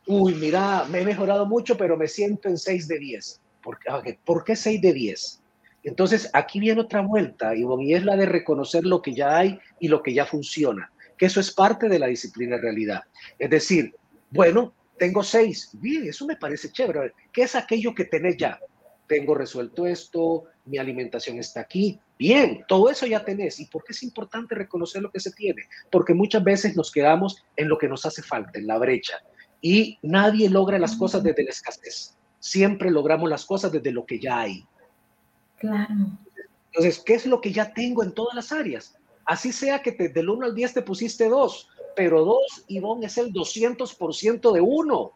uy, 0.06 0.36
mira, 0.36 0.86
me 0.92 1.02
he 1.02 1.06
mejorado 1.06 1.46
mucho, 1.46 1.78
pero 1.78 1.98
me 1.98 2.08
siento 2.08 2.50
en 2.50 2.58
6 2.58 2.88
de 2.88 3.00
10. 3.00 3.42
¿Por, 3.64 3.80
¿Por 4.26 4.44
qué 4.44 4.56
6 4.56 4.82
de 4.82 4.94
10? 4.94 5.42
Entonces 5.84 6.30
aquí 6.34 6.60
viene 6.60 6.82
otra 6.82 7.02
vuelta, 7.02 7.56
y 7.56 7.94
es 7.94 8.04
la 8.04 8.18
de 8.18 8.26
reconocer 8.26 8.86
lo 8.86 9.02
que 9.02 9.14
ya 9.14 9.38
hay 9.38 9.58
y 9.80 9.88
lo 9.88 10.04
que 10.04 10.14
ya 10.14 10.26
funciona, 10.26 10.92
que 11.18 11.28
eso 11.28 11.40
es 11.40 11.52
parte 11.52 11.88
de 11.88 12.00
la 12.00 12.08
disciplina 12.08 12.58
de 12.58 12.64
realidad. 12.64 13.04
Es 13.38 13.50
decir, 13.50 13.96
bueno, 14.30 14.74
tengo 14.98 15.24
seis. 15.24 15.70
Bien, 15.74 16.06
eso 16.06 16.26
me 16.26 16.36
parece 16.36 16.72
chévere. 16.72 17.14
¿Qué 17.32 17.44
es 17.44 17.56
aquello 17.56 17.96
que 17.96 18.06
tenés 18.06 18.36
ya? 18.36 18.60
Tengo 19.08 19.34
resuelto 19.34 19.88
esto, 19.88 20.44
mi 20.70 20.78
alimentación 20.78 21.40
está 21.40 21.62
aquí. 21.62 22.00
Bien, 22.18 22.64
todo 22.68 22.90
eso 22.90 23.06
ya 23.06 23.26
tenés. 23.26 23.60
¿Y 23.60 23.66
por 23.66 23.84
qué 23.84 23.94
es 23.94 24.04
importante 24.04 24.56
reconocer 24.56 25.02
lo 25.02 25.12
que 25.12 25.20
se 25.20 25.32
tiene? 25.32 25.64
Porque 25.92 26.14
muchas 26.14 26.44
veces 26.44 26.76
nos 26.76 26.92
quedamos 26.92 27.44
en 27.56 27.68
lo 27.68 27.78
que 27.78 27.88
nos 27.88 28.06
hace 28.06 28.22
falta, 28.22 28.60
en 28.60 28.68
la 28.68 28.78
brecha. 28.78 29.18
Y 29.62 29.98
nadie 30.02 30.50
logra 30.50 30.80
las 30.80 30.96
cosas 30.96 31.24
desde 31.24 31.44
la 31.44 31.50
escasez. 31.50 32.16
Siempre 32.40 32.92
logramos 32.92 33.30
las 33.30 33.46
cosas 33.46 33.72
desde 33.72 33.92
lo 33.92 34.06
que 34.06 34.20
ya 34.20 34.42
hay. 34.42 34.66
Claro. 35.58 35.94
Entonces, 36.68 37.04
¿qué 37.06 37.16
es 37.16 37.26
lo 37.26 37.42
que 37.42 37.52
ya 37.52 37.74
tengo 37.74 38.04
en 38.04 38.14
todas 38.14 38.36
las 38.36 38.52
áreas? 38.52 38.96
Así 39.26 39.52
sea 39.52 39.82
que 39.82 39.92
te, 39.92 40.10
del 40.10 40.30
1 40.30 40.46
al 40.46 40.56
10 40.56 40.74
te 40.76 40.82
pusiste 40.82 41.28
2, 41.28 41.70
pero 41.96 42.24
2, 42.24 42.66
Ivonne, 42.68 43.08
es 43.08 43.18
el 43.18 43.34
200% 43.34 44.52
de 44.52 44.62
1. 44.62 45.14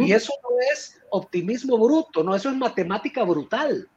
Y 0.00 0.12
eso 0.12 0.32
no 0.42 0.50
es 0.72 1.00
optimismo 1.10 1.78
bruto, 1.78 2.22
no, 2.22 2.34
eso 2.34 2.50
es 2.50 2.56
matemática 2.56 3.24
brutal. 3.24 3.88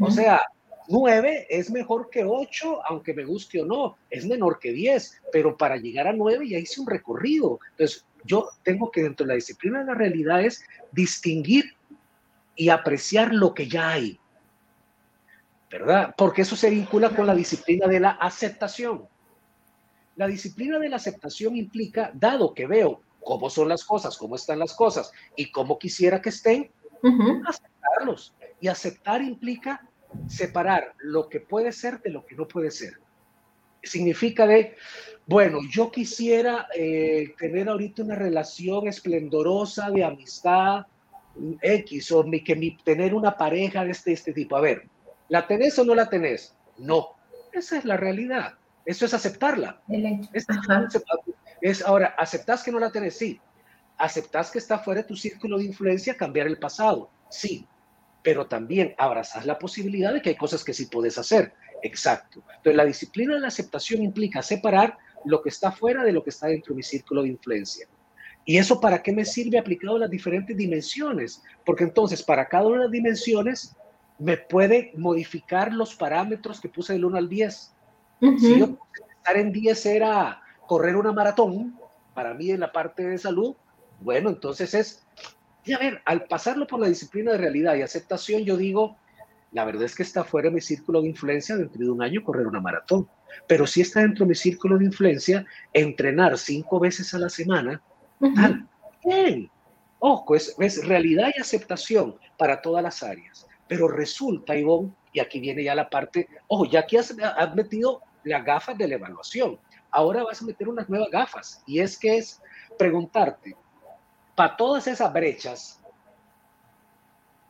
O 0.00 0.10
sea, 0.10 0.42
9 0.88 1.46
es 1.48 1.70
mejor 1.70 2.10
que 2.10 2.24
8, 2.24 2.80
aunque 2.86 3.14
me 3.14 3.24
guste 3.24 3.62
o 3.62 3.66
no, 3.66 3.96
es 4.10 4.26
menor 4.26 4.58
que 4.58 4.72
10, 4.72 5.22
pero 5.32 5.56
para 5.56 5.76
llegar 5.76 6.08
a 6.08 6.12
9 6.12 6.48
ya 6.48 6.58
hice 6.58 6.80
un 6.80 6.86
recorrido. 6.86 7.60
Entonces, 7.70 8.04
yo 8.24 8.48
tengo 8.62 8.90
que 8.90 9.02
dentro 9.02 9.24
de 9.24 9.28
la 9.28 9.34
disciplina 9.36 9.78
de 9.78 9.86
la 9.86 9.94
realidad 9.94 10.42
es 10.42 10.62
distinguir 10.92 11.76
y 12.56 12.68
apreciar 12.68 13.32
lo 13.32 13.54
que 13.54 13.68
ya 13.68 13.90
hay. 13.90 14.18
¿Verdad? 15.70 16.14
Porque 16.18 16.42
eso 16.42 16.56
se 16.56 16.68
vincula 16.68 17.10
con 17.10 17.26
la 17.26 17.34
disciplina 17.34 17.86
de 17.86 18.00
la 18.00 18.10
aceptación. 18.10 19.06
La 20.16 20.26
disciplina 20.26 20.78
de 20.78 20.88
la 20.88 20.96
aceptación 20.96 21.56
implica, 21.56 22.10
dado 22.12 22.52
que 22.52 22.66
veo 22.66 23.00
cómo 23.22 23.48
son 23.48 23.68
las 23.68 23.84
cosas, 23.84 24.18
cómo 24.18 24.34
están 24.34 24.58
las 24.58 24.74
cosas 24.74 25.12
y 25.36 25.52
cómo 25.52 25.78
quisiera 25.78 26.20
que 26.20 26.30
estén, 26.30 26.70
aceptarlos. 27.46 28.34
Y 28.60 28.68
aceptar 28.68 29.22
implica 29.22 29.88
separar 30.26 30.94
lo 30.98 31.28
que 31.28 31.40
puede 31.40 31.72
ser 31.72 32.00
de 32.02 32.10
lo 32.10 32.26
que 32.26 32.34
no 32.34 32.46
puede 32.46 32.70
ser. 32.70 32.94
Significa 33.82 34.46
de, 34.46 34.76
bueno, 35.26 35.60
yo 35.70 35.90
quisiera 35.90 36.66
eh, 36.74 37.34
tener 37.38 37.68
ahorita 37.68 38.02
una 38.02 38.14
relación 38.14 38.88
esplendorosa 38.88 39.90
de 39.90 40.04
amistad 40.04 40.86
X 41.62 42.12
o 42.12 42.24
mi, 42.24 42.42
que 42.42 42.56
mi, 42.56 42.76
tener 42.76 43.14
una 43.14 43.36
pareja 43.36 43.84
de 43.84 43.92
este, 43.92 44.12
este 44.12 44.32
tipo. 44.32 44.56
A 44.56 44.60
ver, 44.60 44.88
¿la 45.28 45.46
tenés 45.46 45.78
o 45.78 45.84
no 45.84 45.94
la 45.94 46.08
tenés? 46.08 46.54
No, 46.78 47.16
esa 47.52 47.78
es 47.78 47.84
la 47.84 47.96
realidad. 47.96 48.54
Eso 48.84 49.04
es 49.04 49.14
aceptarla. 49.14 49.80
Es, 51.60 51.82
ahora, 51.82 52.14
¿aceptas 52.18 52.62
que 52.62 52.72
no 52.72 52.78
la 52.78 52.90
tenés? 52.90 53.16
Sí. 53.16 53.40
¿Aceptas 53.98 54.50
que 54.50 54.58
está 54.58 54.78
fuera 54.78 55.02
de 55.02 55.08
tu 55.08 55.16
círculo 55.16 55.58
de 55.58 55.64
influencia 55.64 56.16
cambiar 56.16 56.46
el 56.46 56.58
pasado? 56.58 57.10
Sí. 57.28 57.66
Pero 58.22 58.46
también 58.46 58.94
abrazas 58.98 59.46
la 59.46 59.58
posibilidad 59.58 60.12
de 60.12 60.20
que 60.20 60.30
hay 60.30 60.36
cosas 60.36 60.62
que 60.64 60.74
sí 60.74 60.86
puedes 60.86 61.16
hacer. 61.18 61.54
Exacto. 61.82 62.42
Entonces, 62.48 62.76
la 62.76 62.84
disciplina 62.84 63.34
de 63.34 63.40
la 63.40 63.48
aceptación 63.48 64.02
implica 64.02 64.42
separar 64.42 64.98
lo 65.24 65.42
que 65.42 65.48
está 65.48 65.72
fuera 65.72 66.04
de 66.04 66.12
lo 66.12 66.22
que 66.22 66.30
está 66.30 66.48
dentro 66.48 66.72
de 66.72 66.78
mi 66.78 66.82
círculo 66.82 67.22
de 67.22 67.28
influencia. 67.28 67.86
¿Y 68.44 68.58
eso 68.58 68.80
para 68.80 69.02
qué 69.02 69.12
me 69.12 69.24
sirve 69.24 69.58
aplicado 69.58 69.96
a 69.96 70.00
las 70.00 70.10
diferentes 70.10 70.56
dimensiones? 70.56 71.42
Porque 71.64 71.84
entonces, 71.84 72.22
para 72.22 72.48
cada 72.48 72.66
una 72.66 72.78
de 72.78 72.84
las 72.84 72.92
dimensiones, 72.92 73.76
me 74.18 74.36
puede 74.36 74.92
modificar 74.96 75.72
los 75.72 75.94
parámetros 75.94 76.60
que 76.60 76.68
puse 76.68 76.92
del 76.92 77.04
1 77.04 77.16
al 77.16 77.28
10. 77.28 77.74
Si 78.38 78.58
yo 78.58 78.78
estar 79.16 79.36
en 79.36 79.50
10 79.50 79.86
era 79.86 80.42
correr 80.66 80.96
una 80.96 81.12
maratón, 81.12 81.78
para 82.14 82.34
mí 82.34 82.50
en 82.50 82.60
la 82.60 82.70
parte 82.70 83.02
de 83.02 83.18
salud, 83.18 83.56
bueno, 84.00 84.28
entonces 84.28 84.74
es, 84.74 85.06
y 85.64 85.72
a 85.72 85.78
ver, 85.78 86.02
al 86.04 86.24
pasarlo 86.24 86.66
por 86.66 86.80
la 86.80 86.88
disciplina 86.88 87.32
de 87.32 87.38
realidad 87.38 87.74
y 87.74 87.82
aceptación, 87.82 88.44
yo 88.44 88.56
digo, 88.56 88.96
la 89.52 89.64
verdad 89.64 89.84
es 89.84 89.94
que 89.94 90.02
está 90.02 90.24
fuera 90.24 90.48
de 90.48 90.54
mi 90.54 90.60
círculo 90.60 91.02
de 91.02 91.08
influencia 91.08 91.56
dentro 91.56 91.78
de 91.78 91.90
un 91.90 92.02
año 92.02 92.22
correr 92.22 92.46
una 92.46 92.60
maratón, 92.60 93.08
pero 93.46 93.66
si 93.66 93.80
está 93.80 94.00
dentro 94.00 94.24
de 94.24 94.30
mi 94.30 94.34
círculo 94.34 94.78
de 94.78 94.84
influencia 94.84 95.44
entrenar 95.72 96.38
cinco 96.38 96.78
veces 96.80 97.12
a 97.14 97.18
la 97.18 97.28
semana, 97.28 97.82
tal, 98.34 98.68
bien. 99.04 99.50
Ojo, 99.98 100.34
es, 100.34 100.54
es 100.58 100.86
realidad 100.86 101.30
y 101.36 101.40
aceptación 101.40 102.16
para 102.38 102.62
todas 102.62 102.82
las 102.82 103.02
áreas, 103.02 103.46
pero 103.68 103.86
resulta, 103.86 104.56
Ivonne, 104.56 104.92
y 105.12 105.20
aquí 105.20 105.40
viene 105.40 105.64
ya 105.64 105.74
la 105.74 105.90
parte, 105.90 106.28
ojo, 106.46 106.64
ya 106.64 106.80
aquí 106.80 106.96
has, 106.96 107.14
has 107.20 107.54
metido 107.54 108.00
las 108.24 108.44
gafas 108.44 108.76
de 108.78 108.88
la 108.88 108.94
evaluación. 108.94 109.58
Ahora 109.90 110.22
vas 110.22 110.40
a 110.40 110.44
meter 110.44 110.68
unas 110.68 110.88
nuevas 110.88 111.10
gafas. 111.10 111.62
Y 111.66 111.80
es 111.80 111.98
que 111.98 112.18
es 112.18 112.40
preguntarte, 112.78 113.56
para 114.40 114.56
todas 114.56 114.86
esas 114.86 115.12
brechas, 115.12 115.78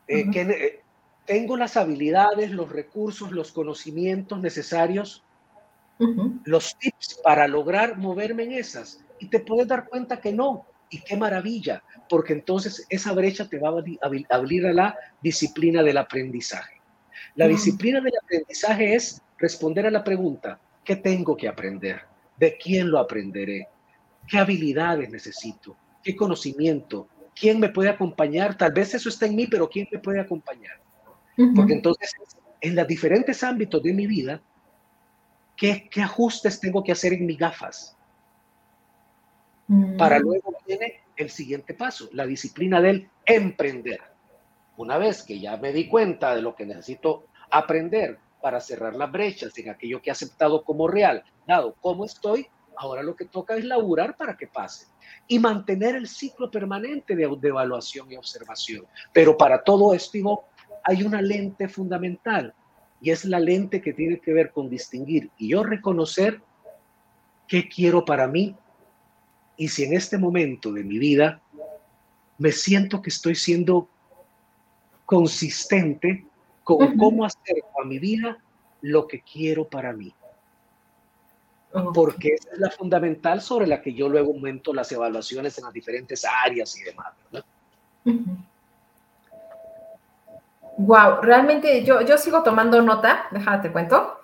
eh, 0.09 0.29
que 0.29 0.41
eh, 0.41 0.81
tengo 1.25 1.55
las 1.55 1.77
habilidades, 1.77 2.51
los 2.51 2.69
recursos, 2.69 3.31
los 3.31 3.53
conocimientos 3.53 4.41
necesarios, 4.41 5.23
los 6.43 6.77
tips 6.77 7.21
para 7.23 7.47
lograr 7.47 7.97
moverme 7.97 8.43
en 8.43 8.51
esas. 8.51 8.99
Y 9.19 9.27
te 9.27 9.39
puedes 9.39 9.69
dar 9.69 9.87
cuenta 9.87 10.19
que 10.19 10.33
no. 10.33 10.65
Y 10.89 10.99
qué 10.99 11.15
maravilla, 11.15 11.81
porque 12.09 12.33
entonces 12.33 12.85
esa 12.89 13.13
brecha 13.13 13.47
te 13.47 13.57
va 13.57 13.69
a 13.69 14.35
abrir 14.35 14.67
a 14.67 14.73
la 14.73 14.97
disciplina 15.21 15.83
del 15.83 15.95
aprendizaje. 15.95 16.81
La 17.35 17.47
disciplina 17.47 18.01
del 18.01 18.15
aprendizaje 18.21 18.95
es 18.95 19.21
responder 19.37 19.85
a 19.85 19.91
la 19.91 20.03
pregunta, 20.03 20.59
¿qué 20.83 20.97
tengo 20.97 21.37
que 21.37 21.47
aprender? 21.47 22.01
¿De 22.35 22.57
quién 22.57 22.91
lo 22.91 22.99
aprenderé? 22.99 23.69
¿Qué 24.27 24.37
habilidades 24.37 25.09
necesito? 25.09 25.77
¿Qué 26.03 26.15
conocimiento? 26.15 27.07
¿Quién 27.35 27.59
me 27.59 27.69
puede 27.69 27.89
acompañar? 27.89 28.57
Tal 28.57 28.71
vez 28.71 28.93
eso 28.93 29.09
está 29.09 29.25
en 29.25 29.35
mí, 29.35 29.47
pero 29.47 29.69
¿quién 29.69 29.87
me 29.91 29.99
puede 29.99 30.19
acompañar? 30.19 30.79
Porque 31.55 31.73
entonces, 31.73 32.13
en 32.59 32.75
los 32.75 32.87
diferentes 32.87 33.43
ámbitos 33.43 33.81
de 33.81 33.93
mi 33.93 34.05
vida, 34.05 34.41
¿qué, 35.55 35.89
qué 35.89 36.01
ajustes 36.01 36.59
tengo 36.59 36.83
que 36.83 36.91
hacer 36.91 37.13
en 37.13 37.25
mis 37.25 37.37
gafas? 37.37 37.97
Para 39.97 40.19
mm. 40.19 40.21
luego 40.21 40.57
viene 40.67 41.01
el 41.15 41.29
siguiente 41.29 41.73
paso, 41.73 42.09
la 42.11 42.25
disciplina 42.25 42.81
del 42.81 43.09
emprender. 43.25 44.01
Una 44.77 44.97
vez 44.97 45.23
que 45.23 45.39
ya 45.39 45.57
me 45.57 45.71
di 45.71 45.87
cuenta 45.87 46.35
de 46.35 46.41
lo 46.41 46.55
que 46.55 46.65
necesito 46.65 47.25
aprender, 47.49 48.19
para 48.41 48.59
cerrar 48.59 48.95
las 48.95 49.11
brechas 49.11 49.57
en 49.57 49.69
aquello 49.69 50.01
que 50.01 50.09
he 50.09 50.11
aceptado 50.11 50.63
como 50.63 50.87
real, 50.87 51.23
dado 51.47 51.75
cómo 51.79 52.05
estoy, 52.05 52.47
ahora 52.77 53.03
lo 53.03 53.15
que 53.15 53.25
toca 53.25 53.55
es 53.55 53.65
laburar 53.65 54.17
para 54.17 54.37
que 54.37 54.47
pase 54.47 54.87
y 55.27 55.39
mantener 55.39 55.95
el 55.95 56.07
ciclo 56.07 56.49
permanente 56.49 57.15
de, 57.15 57.23
evaluación 57.23 58.11
y 58.11 58.17
observación. 58.17 58.85
Pero 59.13 59.37
para 59.37 59.63
todo 59.63 59.93
esto 59.93 60.43
hay 60.83 61.03
una 61.03 61.21
lente 61.21 61.67
fundamental, 61.67 62.53
y 63.01 63.09
es 63.09 63.25
la 63.25 63.39
lente 63.39 63.81
que 63.81 63.93
tiene 63.93 64.19
que 64.19 64.31
ver 64.31 64.51
con 64.51 64.69
distinguir 64.69 65.31
y 65.37 65.49
yo 65.49 65.63
reconocer 65.63 66.41
qué 67.47 67.67
quiero 67.67 68.05
para 68.05 68.27
mí 68.27 68.55
y 69.57 69.67
si 69.67 69.83
en 69.83 69.93
este 69.93 70.17
momento 70.17 70.71
de 70.71 70.83
mi 70.83 70.99
vida 70.99 71.41
me 72.37 72.51
siento 72.51 73.01
que 73.01 73.09
estoy 73.09 73.35
siendo 73.35 73.89
consistente 75.05 76.25
con 76.63 76.95
cómo 76.95 77.25
hacer 77.25 77.63
a 77.79 77.85
mi 77.85 77.99
vida 77.99 78.37
lo 78.81 79.07
que 79.07 79.21
quiero 79.21 79.67
para 79.67 79.93
mí. 79.93 80.13
Porque 81.93 82.35
esa 82.35 82.53
es 82.53 82.59
la 82.59 82.69
fundamental 82.69 83.41
sobre 83.41 83.67
la 83.67 83.81
que 83.81 83.93
yo 83.93 84.09
luego 84.09 84.33
aumento 84.33 84.73
las 84.73 84.91
evaluaciones 84.91 85.57
en 85.57 85.65
las 85.65 85.73
diferentes 85.73 86.25
áreas 86.25 86.77
y 86.77 86.83
demás. 86.83 87.13
Wow, 90.77 91.21
realmente 91.21 91.83
yo, 91.83 92.01
yo 92.01 92.17
sigo 92.17 92.43
tomando 92.43 92.81
nota, 92.81 93.27
déjame 93.31 93.59
te 93.59 93.71
cuento. 93.71 94.17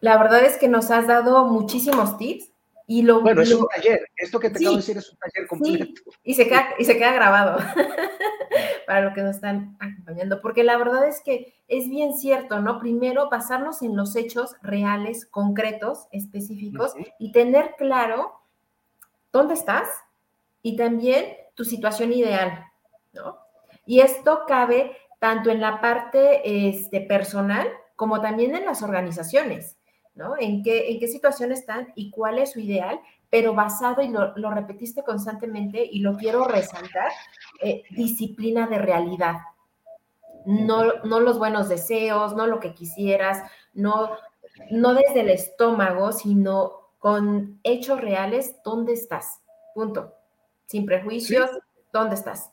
La 0.00 0.16
verdad 0.18 0.44
es 0.44 0.56
que 0.56 0.68
nos 0.68 0.90
has 0.90 1.06
dado 1.06 1.46
muchísimos 1.46 2.16
tips 2.16 2.50
y 2.86 3.02
lo, 3.02 3.20
bueno, 3.20 3.42
es 3.42 3.52
un 3.52 3.66
taller. 3.66 4.08
Esto 4.16 4.38
que 4.38 4.50
te 4.50 4.58
acabo 4.58 4.72
de 4.72 4.76
decir 4.76 4.96
es 4.96 5.10
un 5.10 5.18
taller 5.18 5.48
completo. 5.48 6.02
y, 6.22 6.34
se 6.34 6.46
queda, 6.46 6.68
y 6.78 6.84
se 6.84 6.96
queda 6.96 7.12
grabado 7.12 7.58
para 8.86 9.02
los 9.02 9.14
que 9.14 9.22
nos 9.22 9.36
están 9.36 9.76
acompañando, 9.80 10.40
porque 10.40 10.64
la 10.64 10.76
verdad 10.76 11.06
es 11.06 11.20
que 11.20 11.54
es 11.68 11.88
bien 11.88 12.14
cierto, 12.14 12.60
¿no? 12.60 12.78
Primero, 12.78 13.28
basarnos 13.28 13.82
en 13.82 13.96
los 13.96 14.16
hechos 14.16 14.56
reales, 14.62 15.26
concretos, 15.26 16.06
específicos 16.12 16.94
y 17.18 17.32
tener 17.32 17.74
claro 17.76 18.40
dónde 19.32 19.54
estás 19.54 19.88
y 20.62 20.76
también 20.76 21.26
tu 21.54 21.64
situación 21.64 22.12
ideal, 22.12 22.64
¿no? 23.12 23.38
Y 23.84 24.00
esto 24.00 24.42
cabe 24.46 24.96
tanto 25.18 25.50
en 25.50 25.60
la 25.60 25.80
parte 25.80 26.68
este, 26.68 27.00
personal 27.00 27.68
como 27.94 28.20
también 28.20 28.54
en 28.54 28.64
las 28.64 28.82
organizaciones. 28.82 29.76
¿no? 30.16 30.34
¿En 30.38 30.62
qué, 30.62 30.90
en 30.90 30.98
qué 30.98 31.08
situación 31.08 31.52
están 31.52 31.92
y 31.94 32.10
cuál 32.10 32.38
es 32.38 32.52
su 32.52 32.60
ideal, 32.60 32.98
pero 33.30 33.54
basado, 33.54 34.02
y 34.02 34.08
lo, 34.08 34.50
repetiste 34.50 35.02
constantemente 35.02 35.84
y 35.84 36.00
lo 36.00 36.16
quiero 36.16 36.44
resaltar, 36.44 37.10
eh, 37.62 37.82
disciplina 37.90 38.66
de 38.66 38.78
realidad. 38.78 39.36
No, 40.44 41.02
no 41.04 41.20
los 41.20 41.38
buenos 41.38 41.68
deseos, 41.68 42.36
no 42.36 42.46
lo 42.46 42.60
que 42.60 42.72
quisieras, 42.72 43.42
no, 43.74 44.10
no 44.70 44.94
desde 44.94 45.20
el 45.20 45.30
estómago, 45.30 46.12
sino 46.12 46.90
con 46.98 47.60
hechos 47.62 48.00
reales, 48.00 48.56
¿dónde 48.64 48.92
estás? 48.92 49.40
Punto. 49.74 50.14
Sin 50.66 50.86
prejuicios, 50.86 51.50
¿dónde 51.92 52.14
estás? 52.14 52.50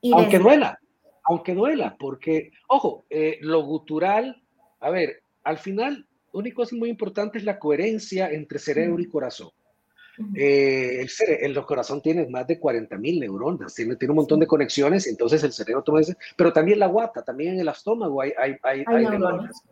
Y 0.00 0.12
aunque 0.12 0.38
duela, 0.38 0.78
aunque 1.24 1.54
duela, 1.54 1.96
porque, 1.98 2.50
ojo, 2.68 3.04
eh, 3.10 3.38
lo 3.40 3.62
gutural, 3.62 4.42
a 4.80 4.90
ver, 4.90 5.22
al 5.44 5.58
final 5.58 6.06
una 6.32 6.52
cosa 6.52 6.74
muy 6.76 6.88
importante 6.88 7.38
es 7.38 7.44
la 7.44 7.58
coherencia 7.58 8.30
entre 8.30 8.58
cerebro 8.58 9.00
y 9.00 9.06
corazón. 9.08 9.50
Eh, 10.34 11.00
el, 11.00 11.56
el, 11.56 11.64
corazón 11.64 12.02
tiene 12.02 12.26
más 12.28 12.46
de 12.46 12.58
40 12.58 12.96
mil 12.98 13.20
neuronas, 13.20 13.74
tiene, 13.74 13.96
tiene 13.96 14.12
un 14.12 14.16
montón 14.16 14.40
de 14.40 14.46
conexiones, 14.46 15.06
entonces 15.06 15.42
el 15.42 15.52
cerebro 15.52 15.82
toma 15.82 16.00
ese, 16.00 16.16
pero 16.36 16.52
también 16.52 16.78
la 16.78 16.86
guata, 16.86 17.22
también 17.24 17.54
en 17.54 17.60
el 17.60 17.68
estómago 17.68 18.20
hay, 18.20 18.32
hay, 18.38 18.56
hay, 18.62 18.84
neuronas. 18.86 19.62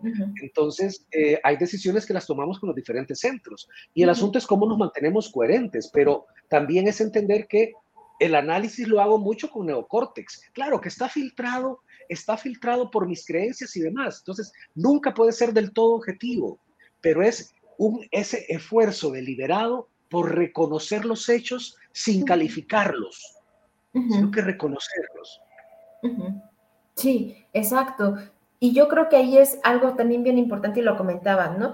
Entonces, 0.43 1.07
eh, 1.13 1.39
hay 1.43 1.57
decisiones 1.57 2.07
que 2.07 2.15
las 2.15 2.27
tomamos 2.27 2.59
con 2.59 2.69
los 2.69 2.77
diferentes 2.77 3.21
centros. 3.21 3.69
Y 3.95 4.03
el 4.03 4.11
asunto 4.11 4.39
es 4.39 4.47
cómo 4.47 4.67
nos 4.67 4.79
mantenemos 4.79 5.29
coherentes, 5.31 5.91
pero 5.93 6.27
también 6.49 6.89
es 6.89 7.01
entender 7.01 7.47
que 7.47 7.75
el 8.19 8.35
análisis 8.35 8.87
lo 8.89 9.01
hago 9.01 9.19
mucho 9.19 9.51
con 9.51 9.67
neocórtex. 9.67 10.43
Claro 10.53 10.81
que 10.81 10.89
está 10.89 11.09
filtrado 11.09 11.81
está 12.11 12.37
filtrado 12.37 12.91
por 12.91 13.07
mis 13.07 13.25
creencias 13.25 13.75
y 13.77 13.81
demás. 13.81 14.19
Entonces, 14.19 14.53
nunca 14.75 15.15
puede 15.15 15.33
ser 15.33 15.53
del 15.53 15.73
todo 15.73 15.95
objetivo, 15.95 16.59
pero 17.01 17.23
es 17.23 17.55
un, 17.79 18.07
ese 18.11 18.45
esfuerzo 18.49 19.11
deliberado 19.13 19.89
por 20.11 20.35
reconocer 20.35 21.05
los 21.05 21.29
hechos 21.29 21.79
sin 21.93 22.25
calificarlos, 22.25 23.39
sino 23.93 24.31
que 24.31 24.43
reconocerlos. 24.43 25.41
Sí, 26.97 27.47
exacto. 27.53 28.17
Y 28.59 28.75
yo 28.75 28.89
creo 28.89 29.09
que 29.09 29.17
ahí 29.17 29.39
es 29.39 29.59
algo 29.63 29.95
también 29.95 30.23
bien 30.23 30.37
importante 30.37 30.81
y 30.81 30.83
lo 30.83 30.97
comentaban, 30.97 31.59
¿no? 31.59 31.73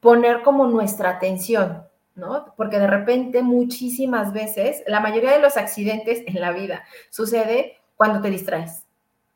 Poner 0.00 0.42
como 0.42 0.66
nuestra 0.66 1.10
atención, 1.10 1.84
¿no? 2.14 2.54
Porque 2.56 2.78
de 2.78 2.86
repente 2.86 3.42
muchísimas 3.42 4.32
veces, 4.32 4.84
la 4.86 5.00
mayoría 5.00 5.32
de 5.32 5.40
los 5.40 5.56
accidentes 5.56 6.22
en 6.26 6.40
la 6.40 6.52
vida 6.52 6.84
sucede 7.08 7.78
cuando 7.96 8.20
te 8.20 8.30
distraes. 8.30 8.84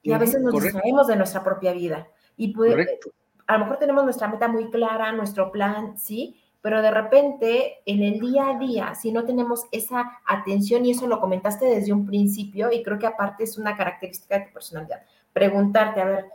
Y 0.03 0.13
a 0.13 0.19
veces 0.19 0.41
nos 0.41 0.53
distraemos 0.53 1.07
de 1.07 1.17
nuestra 1.17 1.43
propia 1.43 1.73
vida. 1.73 2.09
Y 2.37 2.55
puede, 2.55 3.01
a 3.47 3.55
lo 3.55 3.61
mejor 3.61 3.79
tenemos 3.79 4.05
nuestra 4.05 4.29
meta 4.29 4.49
muy 4.49 4.71
clara, 4.71 5.11
nuestro 5.13 5.51
plan, 5.51 5.99
sí, 5.99 6.41
pero 6.61 6.83
de 6.83 6.91
repente 6.91 7.79
en 7.87 8.03
el 8.03 8.21
día 8.21 8.49
a 8.49 8.59
día, 8.59 8.95
si 8.95 9.13
no 9.13 9.25
tenemos 9.25 9.65
esa 9.73 10.19
atención, 10.27 10.85
y 10.85 10.91
eso 10.91 11.07
lo 11.07 11.21
comentaste 11.21 11.67
desde 11.67 11.93
un 11.93 12.07
principio, 12.07 12.73
y 12.73 12.83
creo 12.83 12.99
que 12.99 13.07
aparte 13.07 13.45
es 13.45 13.59
una 13.59 13.77
característica 13.77 14.39
de 14.39 14.47
tu 14.47 14.53
personalidad, 14.53 15.03
preguntarte, 15.33 16.01
a 16.01 16.05
ver, 16.05 16.27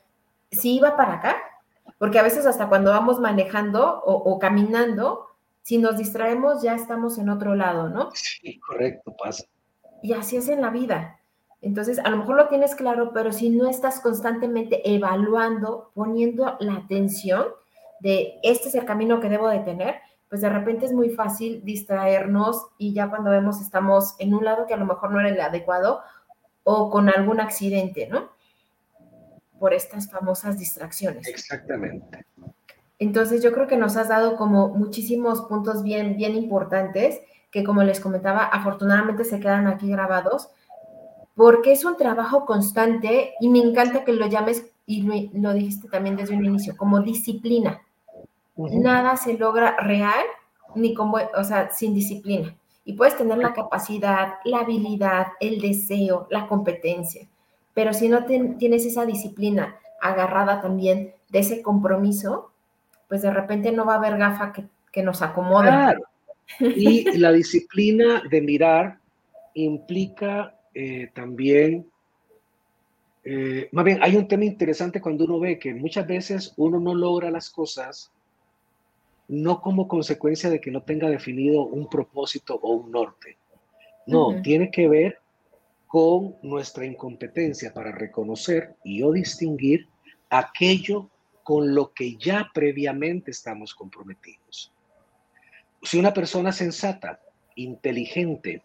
si 0.51 0.75
iba 0.75 0.95
para 0.95 1.13
acá, 1.15 1.37
porque 1.97 2.19
a 2.19 2.23
veces 2.23 2.45
hasta 2.45 2.69
cuando 2.69 2.91
vamos 2.91 3.19
manejando 3.19 4.01
o, 4.03 4.13
o 4.13 4.39
caminando, 4.39 5.27
si 5.61 5.77
nos 5.77 5.97
distraemos 5.97 6.61
ya 6.61 6.75
estamos 6.75 7.17
en 7.17 7.29
otro 7.29 7.55
lado, 7.55 7.89
¿no? 7.89 8.09
Sí, 8.13 8.59
correcto, 8.59 9.15
pasa. 9.17 9.45
Y 10.01 10.13
así 10.13 10.35
es 10.35 10.49
en 10.49 10.61
la 10.61 10.69
vida. 10.69 11.19
Entonces, 11.61 11.97
a 11.99 12.09
lo 12.09 12.17
mejor 12.17 12.35
lo 12.35 12.49
tienes 12.49 12.75
claro, 12.75 13.11
pero 13.13 13.31
si 13.31 13.49
no 13.49 13.69
estás 13.69 14.01
constantemente 14.01 14.81
evaluando, 14.93 15.91
poniendo 15.93 16.57
la 16.59 16.73
atención 16.73 17.45
de 18.01 18.37
este 18.43 18.67
es 18.67 18.75
el 18.75 18.83
camino 18.83 19.21
que 19.21 19.29
debo 19.29 19.47
de 19.47 19.59
tener, 19.59 19.95
pues 20.29 20.41
de 20.41 20.49
repente 20.49 20.85
es 20.85 20.93
muy 20.93 21.09
fácil 21.09 21.63
distraernos 21.63 22.67
y 22.77 22.93
ya 22.93 23.09
cuando 23.09 23.29
vemos 23.29 23.61
estamos 23.61 24.15
en 24.19 24.33
un 24.33 24.45
lado 24.45 24.65
que 24.67 24.73
a 24.73 24.77
lo 24.77 24.85
mejor 24.85 25.11
no 25.11 25.19
era 25.19 25.29
el 25.29 25.39
adecuado 25.39 26.01
o 26.63 26.89
con 26.89 27.09
algún 27.09 27.39
accidente, 27.39 28.07
¿no? 28.07 28.29
Por 29.59 29.73
estas 29.73 30.09
famosas 30.09 30.57
distracciones. 30.57 31.27
Exactamente. 31.27 32.25
Entonces 32.99 33.43
yo 33.43 33.51
creo 33.51 33.67
que 33.67 33.77
nos 33.77 33.97
has 33.97 34.07
dado 34.07 34.35
como 34.35 34.69
muchísimos 34.69 35.41
puntos 35.41 35.83
bien, 35.83 36.15
bien 36.17 36.35
importantes 36.35 37.19
que 37.51 37.63
como 37.63 37.83
les 37.83 37.99
comentaba, 37.99 38.45
afortunadamente 38.45 39.23
se 39.23 39.39
quedan 39.39 39.67
aquí 39.67 39.87
grabados 39.89 40.49
porque 41.35 41.71
es 41.71 41.85
un 41.85 41.97
trabajo 41.97 42.45
constante 42.45 43.33
y 43.39 43.49
me 43.49 43.59
encanta 43.59 44.03
que 44.03 44.13
lo 44.13 44.27
llames, 44.27 44.65
y 44.85 45.03
lo, 45.33 45.53
dijiste 45.53 45.87
también 45.87 46.15
desde 46.15 46.35
un 46.35 46.45
inicio, 46.45 46.75
como 46.77 47.01
disciplina. 47.01 47.81
Nada 48.55 49.17
se 49.17 49.37
logra 49.37 49.75
real 49.77 50.23
ni 50.75 50.93
como, 50.93 51.17
o 51.35 51.43
sea, 51.43 51.71
sin 51.71 51.93
disciplina. 51.93 52.55
Y 52.85 52.93
puedes 52.93 53.15
tener 53.15 53.37
la 53.37 53.53
capacidad, 53.53 54.35
la 54.43 54.59
habilidad, 54.59 55.27
el 55.39 55.61
deseo, 55.61 56.27
la 56.29 56.47
competencia, 56.47 57.27
pero 57.73 57.93
si 57.93 58.09
no 58.09 58.25
tienes 58.25 58.85
esa 58.85 59.05
disciplina 59.05 59.79
agarrada 60.01 60.61
también 60.61 61.13
de 61.29 61.39
ese 61.39 61.61
compromiso, 61.61 62.51
pues 63.07 63.21
de 63.21 63.31
repente 63.31 63.71
no 63.71 63.85
va 63.85 63.95
a 63.95 63.97
haber 63.97 64.17
gafa 64.17 64.51
que, 64.51 64.65
que 64.91 65.03
nos 65.03 65.21
acomode. 65.21 65.69
Claro. 65.69 66.01
Y 66.59 67.17
la 67.17 67.31
disciplina 67.31 68.21
de 68.29 68.41
mirar 68.41 68.99
implica 69.53 70.53
eh, 70.73 71.09
también, 71.13 71.89
eh, 73.23 73.69
más 73.71 73.85
bien, 73.85 73.99
hay 74.01 74.17
un 74.17 74.27
tema 74.27 74.45
interesante 74.45 74.99
cuando 74.99 75.23
uno 75.25 75.39
ve 75.39 75.57
que 75.57 75.73
muchas 75.73 76.05
veces 76.05 76.53
uno 76.57 76.79
no 76.79 76.93
logra 76.93 77.31
las 77.31 77.49
cosas 77.49 78.11
no 79.33 79.61
como 79.61 79.87
consecuencia 79.87 80.49
de 80.49 80.61
que 80.61 80.69
no 80.69 80.83
tenga 80.83 81.09
definido 81.09 81.65
un 81.65 81.89
propósito 81.89 82.59
o 82.61 82.73
un 82.73 82.91
norte. 82.91 83.37
No, 84.05 84.41
tiene 84.41 84.69
que 84.69 84.87
ver 84.87 85.19
con 85.87 86.35
nuestra 86.43 86.85
incompetencia 86.85 87.73
para 87.73 87.91
reconocer 87.91 88.75
y 88.83 89.01
o 89.01 89.11
distinguir 89.11 89.87
aquello 90.29 91.09
con 91.41 91.73
lo 91.73 91.93
que 91.93 92.15
ya 92.15 92.51
previamente 92.53 93.31
estamos 93.31 93.73
comprometidos. 93.73 94.71
Si 95.81 95.97
una 95.97 96.13
persona 96.13 96.51
sensata, 96.51 97.19
inteligente, 97.55 98.61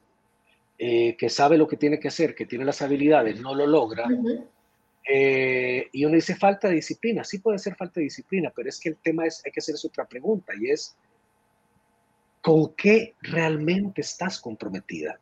eh, 0.79 1.17
que 1.17 1.31
sabe 1.31 1.57
lo 1.57 1.67
que 1.67 1.77
tiene 1.77 1.99
que 1.99 2.09
hacer, 2.09 2.35
que 2.35 2.47
tiene 2.47 2.65
las 2.65 2.83
habilidades, 2.83 3.41
no 3.41 3.55
lo 3.55 3.67
logra, 3.67 4.07
eh, 5.11 5.89
y 5.91 6.05
uno 6.05 6.17
dice 6.17 6.37
falta 6.37 6.69
de 6.69 6.75
disciplina. 6.75 7.25
Sí 7.25 7.39
puede 7.39 7.59
ser 7.59 7.75
falta 7.75 7.99
de 7.99 8.05
disciplina, 8.05 8.53
pero 8.55 8.69
es 8.69 8.79
que 8.79 8.91
el 8.91 8.97
tema 8.97 9.25
es, 9.25 9.43
hay 9.45 9.51
que 9.51 9.61
hacerse 9.61 9.87
otra 9.87 10.07
pregunta 10.07 10.53
y 10.61 10.71
es, 10.71 10.95
¿con 12.43 12.75
qué 12.75 13.15
realmente 13.23 14.03
estás 14.03 14.39
comprometida? 14.39 15.19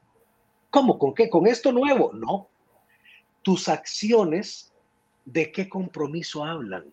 ¿Cómo? 0.70 0.98
¿Con 0.98 1.14
qué? 1.14 1.30
¿Con 1.30 1.46
esto 1.46 1.70
nuevo? 1.70 2.12
No. 2.12 2.48
Tus 3.42 3.68
acciones, 3.68 4.72
¿de 5.24 5.52
qué 5.52 5.68
compromiso 5.68 6.44
hablan? 6.44 6.92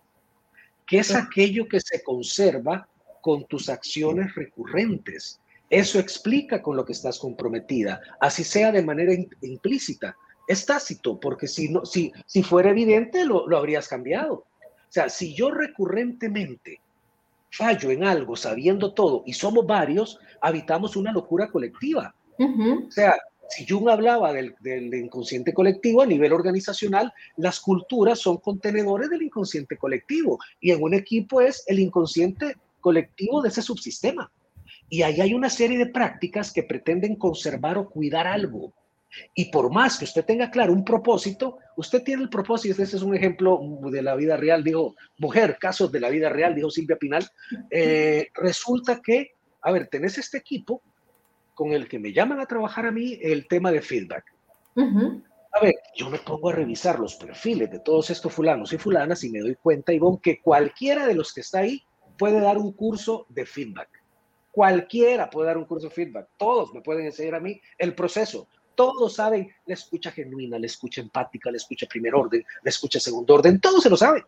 ¿Qué 0.85 0.99
es 0.99 1.15
aquello 1.15 1.67
que 1.67 1.79
se 1.79 2.03
conserva 2.03 2.87
con 3.21 3.45
tus 3.45 3.69
acciones 3.69 4.35
recurrentes? 4.35 5.39
Eso 5.67 5.97
explica 5.97 6.61
con 6.61 6.77
lo 6.77 6.85
que 6.85 6.91
estás 6.91 7.17
comprometida, 7.17 7.99
así 8.19 8.43
sea 8.43 8.71
de 8.71 8.83
manera 8.83 9.13
implícita. 9.41 10.15
Es 10.47 10.65
tácito, 10.65 11.19
porque 11.19 11.47
si, 11.47 11.69
no, 11.69 11.85
si, 11.85 12.11
si 12.25 12.43
fuera 12.43 12.71
evidente, 12.71 13.25
lo, 13.25 13.47
lo 13.47 13.57
habrías 13.57 13.87
cambiado. 13.87 14.45
sea, 14.93 15.09
si 15.09 15.33
yo 15.33 15.49
recurrentemente 15.49 16.79
fallo 17.49 17.91
en 17.91 18.03
algo 18.03 18.35
sabiendo 18.35 18.93
todo 18.93 19.23
y 19.25 19.33
somos 19.33 19.65
varios, 19.65 20.19
habitamos 20.41 20.95
una 20.95 21.11
locura 21.11 21.49
colectiva. 21.49 22.13
O 22.39 22.91
sea, 22.91 23.15
si 23.49 23.65
Jung 23.67 23.89
hablaba 23.89 24.33
del, 24.33 24.55
del, 24.59 24.93
inconsciente 24.93 25.53
colectivo 25.53 26.01
a 26.01 26.05
nivel 26.05 26.33
organizacional, 26.33 27.13
las 27.37 27.59
culturas 27.59 28.19
son 28.19 28.37
contenedores 28.37 29.09
del 29.09 29.21
inconsciente 29.21 29.77
colectivo 29.77 30.39
y 30.59 30.71
en 30.71 30.81
un 30.81 30.93
equipo 30.93 31.41
es 31.41 31.63
el 31.67 31.79
inconsciente 31.79 32.57
colectivo 32.81 33.41
de 33.41 33.49
ese 33.49 33.61
subsistema. 33.61 34.31
Y 34.89 35.03
ahí 35.03 35.21
hay 35.21 35.33
una 35.33 35.49
serie 35.49 35.77
de 35.77 35.87
prácticas 35.87 36.51
que 36.51 36.63
pretenden 36.63 37.15
conservar 37.15 37.77
o 37.77 37.89
cuidar 37.89 38.27
algo. 38.27 38.73
Y 39.33 39.45
por 39.45 39.71
más 39.71 39.97
que 39.97 40.05
usted 40.05 40.25
tenga 40.25 40.49
claro 40.49 40.73
un 40.73 40.83
propósito, 40.83 41.57
usted 41.75 42.03
tiene 42.03 42.23
el 42.23 42.29
propósito, 42.29 42.81
este 42.81 42.97
es 42.97 43.01
un 43.01 43.15
ejemplo 43.15 43.59
de 43.91 44.01
la 44.01 44.15
vida 44.15 44.37
real, 44.37 44.63
dijo, 44.63 44.95
mujer, 45.17 45.57
casos 45.59 45.91
de 45.91 45.99
la 45.99 46.09
vida 46.09 46.29
real, 46.29 46.55
dijo 46.55 46.69
Silvia 46.69 46.97
Pinal, 46.97 47.27
eh, 47.69 48.29
resulta 48.33 49.01
que, 49.01 49.31
a 49.61 49.71
ver, 49.71 49.87
tenés 49.87 50.17
este 50.17 50.37
equipo 50.37 50.81
con 51.53 51.71
el 51.71 51.87
que 51.87 51.99
me 51.99 52.11
llaman 52.11 52.39
a 52.39 52.45
trabajar 52.45 52.85
a 52.85 52.91
mí 52.91 53.17
el 53.21 53.47
tema 53.47 53.71
de 53.71 53.81
feedback. 53.81 54.25
A 55.55 55.59
ver, 55.61 55.75
yo 55.95 56.09
me 56.09 56.17
pongo 56.17 56.49
a 56.49 56.53
revisar 56.53 56.99
los 56.99 57.15
perfiles 57.15 57.69
de 57.69 57.79
todos 57.79 58.09
estos 58.09 58.33
fulanos 58.33 58.73
y 58.73 58.77
fulanas 58.79 59.23
y 59.23 59.29
me 59.29 59.39
doy 59.39 59.55
cuenta, 59.55 59.93
Ivonne, 59.93 60.19
que 60.21 60.41
cualquiera 60.41 61.05
de 61.05 61.13
los 61.13 61.31
que 61.31 61.41
está 61.41 61.59
ahí 61.59 61.83
puede 62.17 62.39
dar 62.39 62.57
un 62.57 62.73
curso 62.73 63.27
de 63.29 63.45
feedback. 63.45 63.89
Cualquiera 64.51 65.29
puede 65.29 65.47
dar 65.47 65.57
un 65.57 65.65
curso 65.65 65.89
de 65.89 65.93
feedback. 65.93 66.29
Todos 66.37 66.73
me 66.73 66.81
pueden 66.81 67.05
enseñar 67.05 67.35
a 67.35 67.39
mí 67.39 67.61
el 67.77 67.93
proceso. 67.93 68.47
Todos 68.75 69.15
saben 69.15 69.51
la 69.65 69.73
escucha 69.73 70.11
genuina, 70.11 70.57
la 70.59 70.65
escucha 70.65 71.01
empática, 71.01 71.51
la 71.51 71.57
escucha 71.57 71.87
primer 71.87 72.15
orden, 72.15 72.43
la 72.63 72.69
escucha 72.69 72.99
segundo 72.99 73.35
orden. 73.35 73.59
Todos 73.59 73.83
se 73.83 73.89
lo 73.89 73.97
saben. 73.97 74.23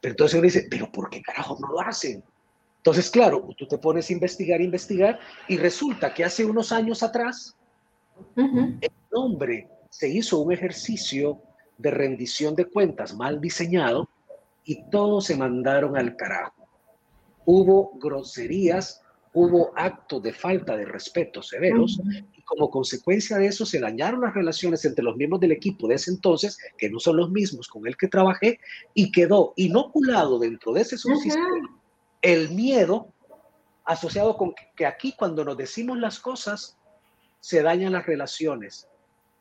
Pero 0.00 0.12
entonces 0.12 0.34
uno 0.34 0.44
dice, 0.44 0.66
pero 0.70 0.90
¿por 0.90 1.10
qué 1.10 1.20
carajo 1.22 1.58
no 1.60 1.68
lo 1.68 1.80
hacen? 1.80 2.22
Entonces, 2.78 3.10
claro, 3.10 3.46
tú 3.56 3.66
te 3.66 3.76
pones 3.76 4.08
a 4.08 4.12
investigar, 4.12 4.60
investigar, 4.60 5.18
y 5.48 5.56
resulta 5.56 6.14
que 6.14 6.24
hace 6.24 6.44
unos 6.44 6.72
años 6.72 7.02
atrás, 7.02 7.56
el 8.36 8.90
hombre 9.12 9.68
se 9.90 10.08
hizo 10.08 10.38
un 10.38 10.52
ejercicio 10.52 11.40
de 11.76 11.90
rendición 11.90 12.54
de 12.54 12.66
cuentas 12.66 13.14
mal 13.14 13.40
diseñado 13.40 14.08
y 14.64 14.82
todos 14.90 15.26
se 15.26 15.36
mandaron 15.36 15.96
al 15.96 16.16
carajo. 16.16 16.66
Hubo 17.44 17.92
groserías, 17.98 19.02
hubo 19.32 19.72
actos 19.76 20.22
de 20.22 20.32
falta 20.32 20.76
de 20.76 20.84
respeto 20.84 21.42
severos 21.42 22.00
como 22.48 22.70
consecuencia 22.70 23.36
de 23.36 23.46
eso 23.46 23.66
se 23.66 23.78
dañaron 23.78 24.22
las 24.22 24.34
relaciones 24.34 24.84
entre 24.84 25.04
los 25.04 25.16
miembros 25.16 25.40
del 25.40 25.52
equipo 25.52 25.86
de 25.86 25.96
ese 25.96 26.10
entonces, 26.10 26.58
que 26.76 26.88
no 26.90 26.98
son 26.98 27.18
los 27.18 27.30
mismos 27.30 27.68
con 27.68 27.86
el 27.86 27.96
que 27.96 28.08
trabajé, 28.08 28.58
y 28.94 29.12
quedó 29.12 29.52
inoculado 29.56 30.38
dentro 30.38 30.72
de 30.72 30.80
ese 30.80 30.96
subsistema 30.96 31.78
el 32.22 32.50
miedo 32.50 33.08
asociado 33.84 34.36
con 34.36 34.54
que 34.74 34.86
aquí 34.86 35.14
cuando 35.16 35.44
nos 35.44 35.56
decimos 35.56 35.98
las 35.98 36.18
cosas 36.18 36.76
se 37.40 37.62
dañan 37.62 37.92
las 37.92 38.06
relaciones 38.06 38.88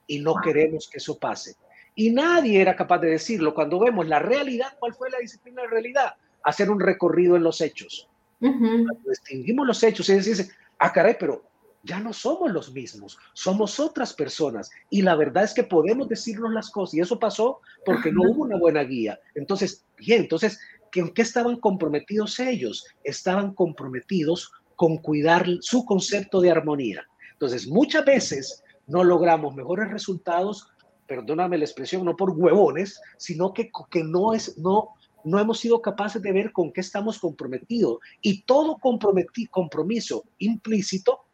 y 0.05 0.19
no 0.19 0.35
queremos 0.41 0.89
que 0.89 0.99
eso 0.99 1.17
pase. 1.17 1.55
Y 1.95 2.11
nadie 2.11 2.61
era 2.61 2.75
capaz 2.75 2.99
de 2.99 3.09
decirlo. 3.09 3.55
Cuando 3.55 3.79
vemos 3.79 4.07
la 4.07 4.19
realidad, 4.19 4.77
¿cuál 4.79 4.93
fue 4.93 5.09
la 5.09 5.17
disciplina 5.17 5.63
de 5.63 5.67
realidad? 5.67 6.13
Hacer 6.43 6.69
un 6.69 6.79
recorrido 6.79 7.35
en 7.35 7.43
los 7.43 7.59
hechos. 7.59 8.07
distinguimos 8.39 9.65
los 9.65 9.81
hechos 9.81 10.07
y 10.09 10.13
dice, 10.13 10.51
ah, 10.77 10.93
caray, 10.93 11.17
pero 11.19 11.46
ya 11.87 11.99
no 11.99 12.13
somos 12.13 12.51
los 12.51 12.73
mismos, 12.73 13.17
somos 13.33 13.79
otras 13.79 14.13
personas. 14.13 14.69
Y 14.89 15.01
la 15.01 15.15
verdad 15.15 15.43
es 15.43 15.53
que 15.53 15.63
podemos 15.63 16.09
decirnos 16.09 16.51
las 16.51 16.69
cosas. 16.69 16.95
Y 16.95 16.99
eso 16.99 17.17
pasó 17.17 17.61
porque 17.85 18.11
no 18.11 18.23
hubo 18.23 18.43
una 18.43 18.57
buena 18.57 18.83
guía. 18.83 19.19
Entonces, 19.35 19.85
bien, 19.97 20.21
entonces 20.21 20.59
¿En 20.97 21.13
qué 21.13 21.21
estaban 21.21 21.57
comprometidos 21.57 22.39
ellos? 22.39 22.85
Estaban 23.03 23.53
comprometidos 23.53 24.51
con 24.75 24.97
cuidar 24.97 25.45
su 25.61 25.85
concepto 25.85 26.41
de 26.41 26.49
armonía. 26.51 27.07
Entonces, 27.33 27.67
muchas 27.67 28.03
veces 28.03 28.63
no 28.87 29.03
logramos 29.03 29.55
mejores 29.55 29.91
resultados, 29.91 30.67
perdóname 31.05 31.59
la 31.59 31.65
expresión, 31.65 32.03
no 32.03 32.15
por 32.15 32.31
huevones, 32.31 32.99
sino 33.17 33.53
que, 33.53 33.69
que 33.91 34.03
no, 34.03 34.33
es, 34.33 34.57
no, 34.57 34.89
no 35.23 35.39
hemos 35.39 35.59
sido 35.59 35.83
capaces 35.83 36.21
de 36.21 36.31
ver 36.31 36.51
con 36.51 36.71
qué 36.71 36.81
estamos 36.81 37.19
comprometidos. 37.19 37.99
Y 38.21 38.41
todo 38.41 38.77
compromiso 38.79 40.23
implícito 40.39 41.26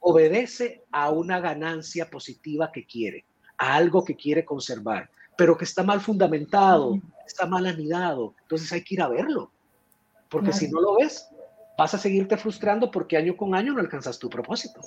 obedece 0.00 0.84
a 0.90 1.10
una 1.10 1.40
ganancia 1.40 2.08
positiva 2.08 2.70
que 2.72 2.86
quiere, 2.86 3.24
a 3.56 3.74
algo 3.74 4.04
que 4.04 4.16
quiere 4.16 4.44
conservar 4.44 5.10
pero 5.38 5.56
que 5.56 5.64
está 5.64 5.84
mal 5.84 6.00
fundamentado, 6.00 6.98
está 7.24 7.46
mal 7.46 7.64
anidado. 7.64 8.34
Entonces 8.42 8.72
hay 8.72 8.82
que 8.82 8.94
ir 8.96 9.02
a 9.02 9.08
verlo, 9.08 9.52
porque 10.28 10.52
si 10.52 10.68
no 10.68 10.80
lo 10.80 10.96
ves, 10.96 11.28
vas 11.78 11.94
a 11.94 11.98
seguirte 11.98 12.36
frustrando 12.36 12.90
porque 12.90 13.16
año 13.16 13.36
con 13.36 13.54
año 13.54 13.72
no 13.72 13.78
alcanzas 13.78 14.18
tu 14.18 14.28
propósito. 14.28 14.80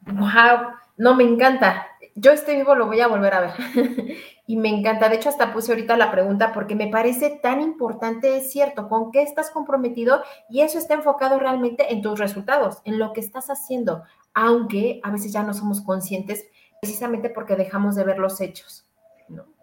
Wow, 0.00 0.72
no 0.96 1.14
me 1.14 1.22
encanta. 1.22 1.86
Yo 2.16 2.32
este 2.32 2.56
vivo 2.56 2.74
lo 2.74 2.86
voy 2.86 3.00
a 3.00 3.06
volver 3.06 3.34
a 3.34 3.40
ver 3.40 3.52
y 4.46 4.56
me 4.56 4.70
encanta. 4.70 5.08
De 5.08 5.16
hecho, 5.16 5.28
hasta 5.28 5.52
puse 5.52 5.70
ahorita 5.70 5.96
la 5.96 6.10
pregunta 6.10 6.52
porque 6.52 6.74
me 6.74 6.88
parece 6.88 7.38
tan 7.40 7.60
importante, 7.60 8.36
es 8.36 8.50
cierto, 8.50 8.88
con 8.88 9.12
qué 9.12 9.22
estás 9.22 9.50
comprometido 9.50 10.22
y 10.48 10.62
eso 10.62 10.78
está 10.78 10.94
enfocado 10.94 11.38
realmente 11.38 11.92
en 11.92 12.02
tus 12.02 12.18
resultados, 12.18 12.80
en 12.84 12.98
lo 12.98 13.12
que 13.12 13.20
estás 13.20 13.50
haciendo, 13.50 14.02
aunque 14.34 15.00
a 15.04 15.10
veces 15.10 15.32
ya 15.32 15.44
no 15.44 15.54
somos 15.54 15.80
conscientes 15.82 16.46
precisamente 16.80 17.30
porque 17.30 17.54
dejamos 17.54 17.94
de 17.94 18.04
ver 18.04 18.18
los 18.18 18.40
hechos 18.40 18.86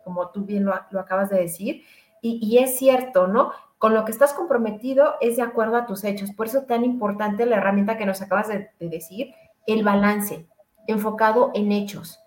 como 0.03 0.29
tú 0.29 0.45
bien 0.45 0.65
lo, 0.65 0.73
acabas 0.99 1.29
de 1.29 1.39
decir, 1.39 1.83
y, 2.21 2.57
es 2.59 2.77
cierto, 2.77 3.27
¿no? 3.27 3.51
Con 3.77 3.93
lo 3.93 4.05
que 4.05 4.13
estás 4.13 4.33
comprometido 4.33 5.15
es 5.19 5.35
de 5.35 5.41
acuerdo 5.41 5.75
a 5.75 5.85
tus 5.85 6.05
hechos. 6.05 6.31
Por 6.31 6.47
eso 6.47 6.59
es 6.59 6.67
tan 6.67 6.85
importante 6.85 7.45
la 7.45 7.57
herramienta 7.57 7.97
que 7.97 8.05
nos 8.05 8.21
acabas 8.21 8.47
de, 8.47 8.71
decir, 8.79 9.33
el 9.67 9.83
balance, 9.83 10.47
enfocado 10.87 11.51
en 11.53 11.73
hechos 11.73 12.22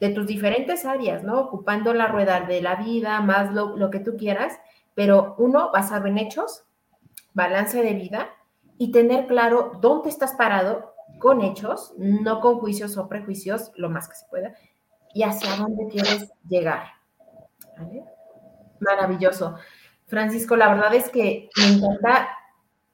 de 0.00 0.10
tus 0.10 0.26
diferentes 0.26 0.84
áreas, 0.84 1.22
¿no? 1.22 1.40
Ocupando 1.40 1.94
la 1.94 2.06
rueda 2.06 2.40
de 2.40 2.60
la 2.60 2.76
vida, 2.76 3.20
más 3.20 3.52
lo, 3.52 3.76
lo 3.76 3.90
que 3.90 4.00
tú 4.00 4.16
quieras, 4.16 4.58
pero 4.94 5.34
uno, 5.38 5.70
basado 5.72 6.06
en 6.06 6.18
hechos, 6.18 6.64
balance 7.34 7.82
de 7.82 7.94
vida 7.94 8.30
y 8.78 8.92
tener 8.92 9.26
claro 9.26 9.72
dónde 9.80 10.08
estás 10.08 10.34
parado 10.34 10.94
con 11.18 11.42
hechos, 11.42 11.94
no 11.96 12.40
con 12.40 12.58
juicios 12.58 12.96
o 12.96 13.08
prejuicios, 13.08 13.72
lo 13.76 13.88
más 13.88 14.08
que 14.08 14.16
se 14.16 14.26
pueda, 14.26 14.54
y 15.14 15.22
hacia 15.22 15.56
dónde 15.56 15.88
quieres 15.88 16.30
llegar. 16.48 16.88
Maravilloso. 18.80 19.56
Francisco, 20.06 20.56
la 20.56 20.68
verdad 20.68 20.94
es 20.94 21.08
que 21.08 21.48
me 21.56 21.74
encanta, 21.74 22.28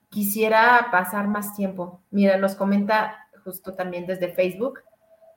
quisiera 0.08 0.88
pasar 0.90 1.28
más 1.28 1.54
tiempo. 1.54 2.02
Mira, 2.10 2.36
nos 2.36 2.54
comenta 2.54 3.28
justo 3.44 3.74
también 3.74 4.06
desde 4.06 4.32
Facebook, 4.32 4.80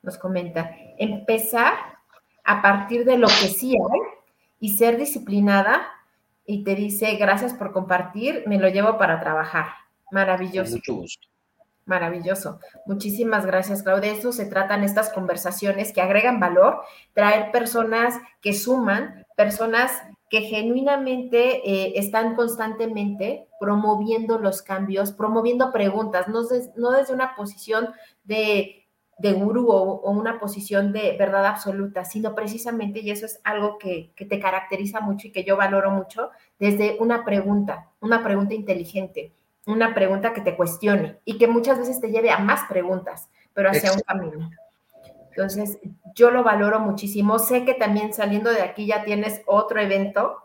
nos 0.06 0.18
comenta, 0.18 0.72
empezar 0.98 1.74
a 2.44 2.62
partir 2.62 3.04
de 3.06 3.18
lo 3.18 3.28
que 3.28 3.48
sí 3.48 3.76
hay 3.76 4.00
y 4.60 4.78
ser 4.78 4.98
disciplinada 4.98 5.88
y 6.46 6.63
te 6.63 6.76
dice, 6.76 7.15
gracias 7.15 7.54
por 7.54 7.74
compartir, 7.74 8.44
me 8.46 8.60
lo 8.60 8.70
llevo 8.70 8.98
para 8.98 9.20
trabajar. 9.20 9.65
Maravilloso. 10.12 10.76
mucho 10.76 10.96
gusto. 10.96 11.28
Maravilloso. 11.86 12.60
Muchísimas 12.86 13.46
gracias, 13.46 13.84
Claudia. 13.84 14.12
De 14.12 14.18
eso 14.20 14.32
se 14.32 14.46
tratan 14.46 14.84
estas 14.84 15.12
conversaciones 15.12 15.91
que 15.91 16.02
agregan 16.02 16.39
valor, 16.39 16.82
traer 17.13 17.52
personas 17.52 18.15
que 18.41 18.54
suman, 18.54 19.26
personas 19.36 19.91
que 20.30 20.41
genuinamente 20.41 21.62
eh, 21.70 21.94
están 21.96 22.36
constantemente 22.36 23.48
promoviendo 23.60 24.39
los 24.39 24.63
cambios, 24.63 25.12
promoviendo 25.12 25.72
preguntas, 25.72 26.28
no, 26.28 26.41
no 26.76 26.91
desde 26.91 27.13
una 27.13 27.36
posición 27.36 27.89
de, 28.24 28.85
de 29.17 29.34
gurú 29.34 29.69
o, 29.71 30.12
una 30.12 30.39
posición 30.39 30.91
de 30.91 31.15
verdad 31.17 31.45
absoluta, 31.45 32.06
sino 32.06 32.36
precisamente, 32.36 32.99
y 32.99 33.12
eso 33.12 33.25
es 33.25 33.39
algo 33.43 33.78
que, 33.78 34.12
que 34.15 34.25
te 34.25 34.39
caracteriza 34.39 34.99
mucho 34.99 35.28
y 35.28 35.32
que 35.32 35.43
yo 35.43 35.58
valoro 35.58 35.91
mucho, 35.91 36.32
desde 36.59 36.97
una 36.99 37.24
pregunta, 37.24 37.91
una 38.01 38.24
pregunta 38.24 38.53
inteligente 38.53 39.34
una 39.66 39.93
pregunta 39.93 40.34
que 40.34 40.41
te 40.41 40.55
cuestione 40.55 41.20
y 41.26 41.38
que 41.38 41.47
muchas 41.47 41.80
veces 41.80 41.99
te 41.99 42.11
lleve 42.11 42.30
a 42.30 42.38
más 42.38 42.68
preguntas, 42.70 43.30
pero 43.53 43.70
hacia 43.70 43.93
un 43.93 44.01
camino. 44.01 44.49
Entonces, 45.30 45.80
yo 46.13 46.32
lo 46.32 46.43
valoro 46.43 46.80
muchísimo. 46.80 47.39
Sé 47.39 47.66
que 47.66 47.74
también 47.74 48.13
saliendo 48.13 48.51
de 48.51 48.61
aquí 48.61 48.86
ya 48.86 49.03
tienes 49.03 49.41
otro 49.47 49.82
evento 49.82 50.38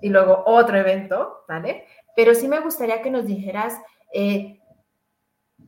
y 0.00 0.10
luego 0.10 0.42
otro 0.46 0.76
evento, 0.76 1.44
¿vale? 1.48 1.86
Pero 2.14 2.34
sí 2.34 2.46
me 2.46 2.60
gustaría 2.60 3.02
que 3.02 3.10
nos 3.10 3.26
dijeras 3.26 3.80
eh, 4.12 4.60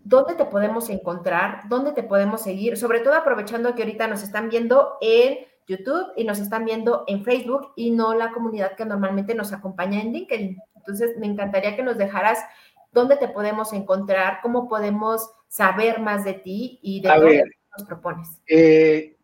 dónde 0.09 0.35
te 0.35 0.47
podemos 0.47 0.89
encontrar, 0.89 1.69
dónde 1.69 1.93
te 1.93 2.03
podemos 2.03 2.43
seguir, 2.43 2.79
sobre 2.79 3.01
todo 3.01 3.15
aprovechando 3.15 3.75
que 3.75 3.83
ahorita 3.83 4.07
nos 4.09 4.23
están 4.23 4.49
viendo 4.49 4.97
en 5.03 5.39
YouTube 5.67 6.13
y 6.17 6.25
nos 6.25 6.39
están 6.39 6.65
viendo 6.65 7.05
en 7.07 7.25
Facebook 7.25 7.73
y 7.77 7.91
no 7.91 8.15
la 8.15 8.33
comunidad 8.33 8.75
que 8.75 8.87
normalmente 8.87 9.35
nos 9.35 9.53
acompaña 9.53 10.01
en 10.01 10.15
LinkedIn. 10.15 10.57
Entonces, 10.77 11.19
me 11.19 11.27
encantaría 11.27 11.77
que 11.77 11.83
nos 11.83 11.99
dejaras 11.99 12.39
dónde 12.91 13.19
te 13.19 13.29
podemos 13.29 13.75
encontrar, 13.75 14.39
cómo 14.43 14.67
podemos 14.67 15.31
saber 15.47 16.01
más 16.01 16.25
de 16.25 16.35
ti 16.35 16.79
y 16.83 17.03
de 17.03 17.09
lo 17.09 17.27
que 17.27 17.43
nos 17.77 17.87
propones. 17.87 18.29
Eh, 18.49 19.15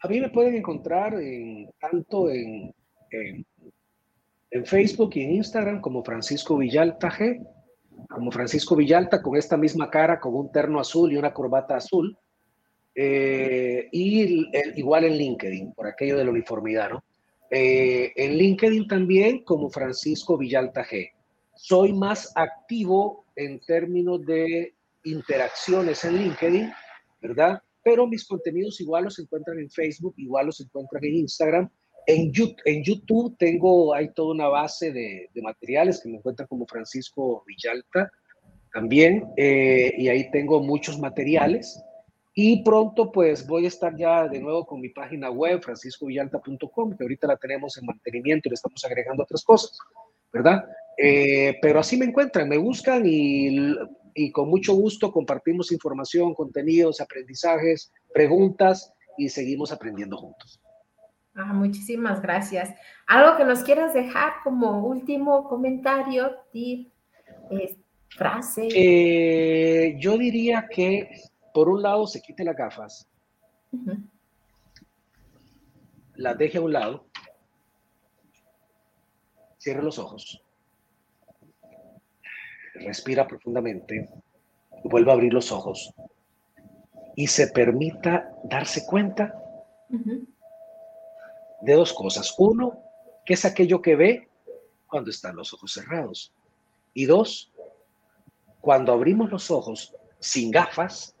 a 0.00 0.08
mí 0.08 0.20
me 0.20 0.30
pueden 0.30 0.56
encontrar 0.56 1.14
tanto 1.78 2.28
en, 2.30 2.74
en 4.50 4.66
Facebook 4.66 5.12
y 5.14 5.22
en 5.22 5.30
Instagram 5.36 5.80
como 5.80 6.02
Francisco 6.02 6.56
Villalta 6.56 7.12
G, 7.12 7.46
como 8.08 8.30
Francisco 8.30 8.76
Villalta 8.76 9.22
con 9.22 9.36
esta 9.36 9.56
misma 9.56 9.90
cara, 9.90 10.20
con 10.20 10.34
un 10.34 10.52
terno 10.52 10.80
azul 10.80 11.12
y 11.12 11.16
una 11.16 11.32
corbata 11.32 11.76
azul. 11.76 12.16
Eh, 12.94 13.88
y 13.90 14.48
igual 14.76 15.04
en 15.04 15.16
LinkedIn, 15.16 15.72
por 15.72 15.86
aquello 15.86 16.18
de 16.18 16.24
la 16.24 16.30
uniformidad, 16.30 16.90
¿no? 16.90 17.04
Eh, 17.50 18.12
en 18.16 18.36
LinkedIn 18.36 18.86
también 18.86 19.44
como 19.44 19.70
Francisco 19.70 20.38
Villalta 20.38 20.84
G. 20.84 21.10
Soy 21.54 21.92
más 21.92 22.32
activo 22.34 23.26
en 23.36 23.60
términos 23.60 24.24
de 24.24 24.74
interacciones 25.04 26.04
en 26.04 26.16
LinkedIn, 26.16 26.72
¿verdad? 27.20 27.62
Pero 27.84 28.06
mis 28.06 28.26
contenidos 28.26 28.80
igual 28.80 29.04
los 29.04 29.18
encuentran 29.18 29.58
en 29.58 29.70
Facebook, 29.70 30.14
igual 30.16 30.46
los 30.46 30.60
encuentran 30.60 31.04
en 31.04 31.16
Instagram. 31.16 31.70
En 32.06 32.32
YouTube, 32.32 32.60
en 32.64 32.82
YouTube 32.82 33.36
tengo, 33.38 33.94
hay 33.94 34.12
toda 34.12 34.34
una 34.34 34.48
base 34.48 34.92
de, 34.92 35.30
materiales 35.42 36.00
que 36.02 36.08
me 36.08 36.16
encuentran 36.16 36.48
como 36.48 36.66
Francisco 36.66 37.44
Villalta 37.46 38.10
también, 38.72 39.24
eh, 39.36 39.94
y 39.96 40.08
ahí 40.08 40.30
tengo 40.30 40.62
muchos 40.62 40.98
materiales. 40.98 41.80
Y 42.34 42.64
pronto 42.64 43.12
pues 43.12 43.46
voy 43.46 43.66
a 43.66 43.68
estar 43.68 43.94
ya 43.96 44.26
de 44.26 44.40
nuevo 44.40 44.64
con 44.64 44.80
mi 44.80 44.88
página 44.88 45.30
web, 45.30 45.62
franciscovillalta.com, 45.62 46.96
que 46.96 47.04
ahorita 47.04 47.26
la 47.26 47.36
tenemos 47.36 47.76
en 47.76 47.84
mantenimiento 47.84 48.48
y 48.48 48.50
le 48.50 48.54
estamos 48.54 48.82
agregando 48.84 49.22
otras 49.22 49.44
cosas, 49.44 49.76
¿verdad? 50.32 50.64
Eh, 50.96 51.58
pero 51.60 51.80
así 51.80 51.96
me 51.98 52.06
encuentran, 52.06 52.48
me 52.48 52.56
buscan 52.56 53.02
y, 53.04 53.74
y, 54.14 54.32
con 54.32 54.48
mucho 54.48 54.72
gusto 54.72 55.12
compartimos 55.12 55.72
información, 55.72 56.34
contenidos, 56.34 57.02
aprendizajes, 57.02 57.92
preguntas 58.14 58.92
y 59.18 59.28
seguimos 59.28 59.70
aprendiendo 59.70 60.16
juntos. 60.16 60.58
Ah, 61.34 61.52
muchísimas 61.52 62.20
gracias. 62.20 62.74
¿Algo 63.06 63.36
que 63.36 63.44
nos 63.44 63.62
quieras 63.62 63.94
dejar 63.94 64.34
como 64.44 64.86
último 64.86 65.48
comentario, 65.48 66.36
tip, 66.52 66.92
frase? 68.08 68.68
Eh, 68.74 69.96
yo 69.98 70.18
diría 70.18 70.68
que 70.70 71.08
por 71.54 71.68
un 71.70 71.82
lado 71.82 72.06
se 72.06 72.20
quite 72.20 72.44
las 72.44 72.56
gafas, 72.56 73.08
las 76.16 76.36
deje 76.36 76.58
a 76.58 76.60
un 76.60 76.72
lado, 76.72 77.06
cierre 79.56 79.82
los 79.82 79.98
ojos, 79.98 80.42
respira 82.74 83.26
profundamente, 83.26 84.10
vuelva 84.84 85.12
a 85.12 85.14
abrir 85.14 85.32
los 85.32 85.50
ojos. 85.50 85.94
Y 87.14 87.26
se 87.26 87.48
permita 87.48 88.32
darse 88.44 88.86
cuenta 88.86 89.34
de 91.62 91.74
dos 91.74 91.92
cosas. 91.92 92.34
Uno, 92.38 92.78
que 93.24 93.34
es 93.34 93.44
aquello 93.44 93.80
que 93.80 93.96
ve 93.96 94.28
cuando 94.86 95.10
están 95.10 95.36
los 95.36 95.54
ojos 95.54 95.72
cerrados. 95.72 96.32
Y 96.92 97.06
dos, 97.06 97.50
cuando 98.60 98.92
abrimos 98.92 99.30
los 99.30 99.50
ojos 99.50 99.94
sin 100.18 100.50
gafas, 100.50 101.16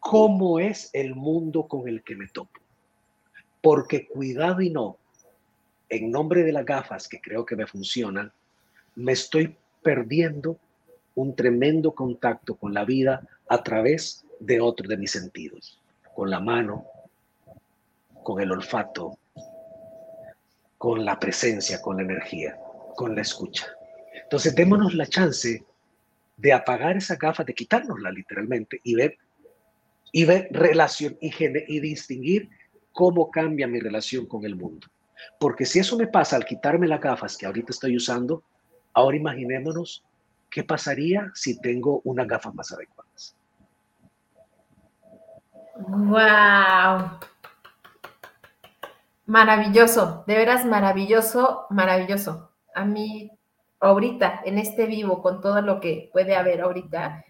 cómo 0.00 0.60
es 0.60 0.90
el 0.92 1.14
mundo 1.14 1.66
con 1.66 1.88
el 1.88 2.02
que 2.02 2.16
me 2.16 2.28
topo. 2.28 2.60
Porque 3.62 4.06
cuidado 4.06 4.60
y 4.60 4.70
no, 4.70 4.98
en 5.88 6.10
nombre 6.10 6.42
de 6.42 6.52
las 6.52 6.64
gafas 6.64 7.08
que 7.08 7.20
creo 7.20 7.46
que 7.46 7.56
me 7.56 7.66
funcionan, 7.66 8.32
me 8.94 9.12
estoy 9.12 9.56
perdiendo 9.82 10.58
un 11.14 11.34
tremendo 11.34 11.92
contacto 11.92 12.56
con 12.56 12.74
la 12.74 12.84
vida 12.84 13.26
a 13.48 13.62
través 13.62 14.24
de 14.38 14.60
otro 14.60 14.88
de 14.88 14.96
mis 14.96 15.12
sentidos, 15.12 15.80
con 16.14 16.28
la 16.30 16.40
mano, 16.40 16.86
con 18.26 18.40
el 18.40 18.50
olfato, 18.50 19.20
con 20.76 21.04
la 21.04 21.16
presencia, 21.16 21.80
con 21.80 21.98
la 21.98 22.02
energía, 22.02 22.58
con 22.96 23.14
la 23.14 23.20
escucha. 23.20 23.68
Entonces, 24.20 24.52
démonos 24.52 24.94
la 24.94 25.06
chance 25.06 25.64
de 26.36 26.52
apagar 26.52 26.96
esa 26.96 27.14
gafa, 27.14 27.44
de 27.44 27.54
quitárnosla 27.54 28.10
literalmente 28.10 28.80
y 28.82 28.96
ver 28.96 29.16
y 30.10 30.24
ver 30.24 30.48
relación 30.50 31.16
y, 31.20 31.30
y 31.40 31.78
distinguir 31.78 32.50
cómo 32.90 33.30
cambia 33.30 33.68
mi 33.68 33.78
relación 33.78 34.26
con 34.26 34.44
el 34.44 34.56
mundo. 34.56 34.88
Porque 35.38 35.64
si 35.64 35.78
eso 35.78 35.96
me 35.96 36.08
pasa 36.08 36.34
al 36.34 36.46
quitarme 36.46 36.88
las 36.88 37.00
gafas 37.00 37.36
que 37.36 37.46
ahorita 37.46 37.70
estoy 37.70 37.96
usando, 37.96 38.42
ahora 38.92 39.16
imaginémonos 39.16 40.02
qué 40.50 40.64
pasaría 40.64 41.30
si 41.32 41.60
tengo 41.60 42.00
unas 42.02 42.26
gafas 42.26 42.52
más 42.56 42.72
adecuadas. 42.72 43.36
¡Wow! 45.76 47.35
Maravilloso, 49.26 50.24
de 50.26 50.36
veras 50.36 50.64
maravilloso, 50.64 51.66
maravilloso. 51.70 52.52
A 52.74 52.84
mí, 52.84 53.30
ahorita, 53.80 54.42
en 54.44 54.58
este 54.58 54.86
vivo, 54.86 55.20
con 55.20 55.40
todo 55.40 55.60
lo 55.62 55.80
que 55.80 56.10
puede 56.12 56.36
haber 56.36 56.60
ahorita, 56.60 57.24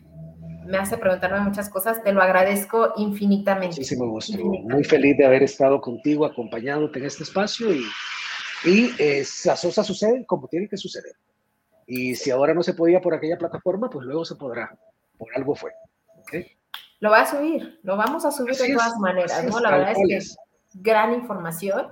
me 0.67 0.77
hace 0.77 0.99
preguntarme 0.99 1.41
muchas 1.41 1.71
cosas. 1.71 2.03
Te 2.03 2.13
lo 2.13 2.21
agradezco 2.21 2.93
infinitamente. 2.97 3.77
Muchísimo 3.77 4.09
gusto. 4.09 4.37
Muy 4.39 4.85
feliz 4.85 5.17
de 5.17 5.25
haber 5.25 5.43
estado 5.43 5.81
contigo, 5.81 6.27
acompañándote 6.27 6.99
en 6.99 7.07
este 7.07 7.23
espacio 7.23 7.73
y, 7.73 7.83
y 8.65 8.91
eh, 8.99 9.25
las 9.45 9.63
cosas 9.63 9.87
suceden 9.87 10.25
como 10.25 10.49
tienen 10.49 10.69
que 10.69 10.77
suceder. 10.77 11.15
Y 11.87 12.15
si 12.15 12.31
ahora 12.31 12.53
no 12.53 12.63
se 12.63 12.75
podía 12.75 13.01
por 13.01 13.15
aquella 13.15 13.39
plataforma, 13.39 13.89
pues 13.89 14.05
luego 14.05 14.25
se 14.25 14.35
podrá. 14.35 14.77
Por 15.17 15.29
algo 15.35 15.55
fue. 15.55 15.71
Lo 17.01 17.11
va 17.11 17.21
a 17.21 17.31
subir, 17.31 17.79
lo 17.83 17.97
vamos 17.97 18.25
a 18.25 18.33
subir 18.33 18.55
de 18.55 18.75
todas 18.75 18.99
maneras, 18.99 19.45
¿no? 19.45 19.61
La 19.61 19.71
verdad 19.71 19.93
es 19.93 19.99
que 20.09 20.17
es 20.17 20.37
gran 20.81 21.15
información 21.15 21.89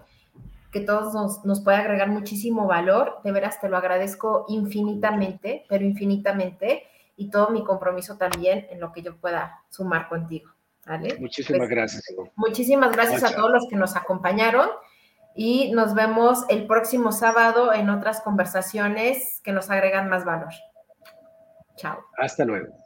que 0.71 0.81
todos 0.81 1.15
nos, 1.15 1.45
nos, 1.45 1.61
puede 1.61 1.77
agregar 1.77 2.09
muchísimo 2.09 2.67
valor. 2.67 3.21
De 3.23 3.33
veras 3.33 3.61
te 3.61 3.69
lo 3.69 3.77
agradezco 3.77 4.47
infinitamente, 4.49 5.65
pero 5.69 5.85
infinitamente 5.85 6.85
y 7.17 7.31
todo 7.31 7.51
mi 7.51 7.65
compromiso 7.65 8.17
también 8.17 8.67
en 8.71 8.81
lo 8.81 8.93
que 8.93 9.03
yo 9.03 9.17
pueda 9.17 9.63
sumar 9.69 10.09
contigo. 10.09 10.51
¿vale? 10.87 11.17
Muchísimas 11.19 11.61
pues, 11.61 11.71
gracias. 11.71 12.05
Muchísimas 12.37 12.93
gracias 12.93 13.23
a 13.25 13.35
todos 13.35 13.51
los 13.51 13.67
que 13.69 13.77
nos 13.77 13.97
acompañaron 13.97 14.69
y 15.35 15.73
nos 15.73 15.95
vemos 15.95 16.45
el 16.49 16.67
próximo 16.67 17.13
sábado 17.13 17.73
en 17.73 17.91
otras 17.91 18.21
conversaciones 18.21 19.41
que 19.43 19.53
nos 19.53 19.71
agregan 19.71 20.09
más 20.09 20.25
valor. 20.25 20.53
Chao. 21.77 21.99
Hasta 22.19 22.45
luego. 22.45 22.84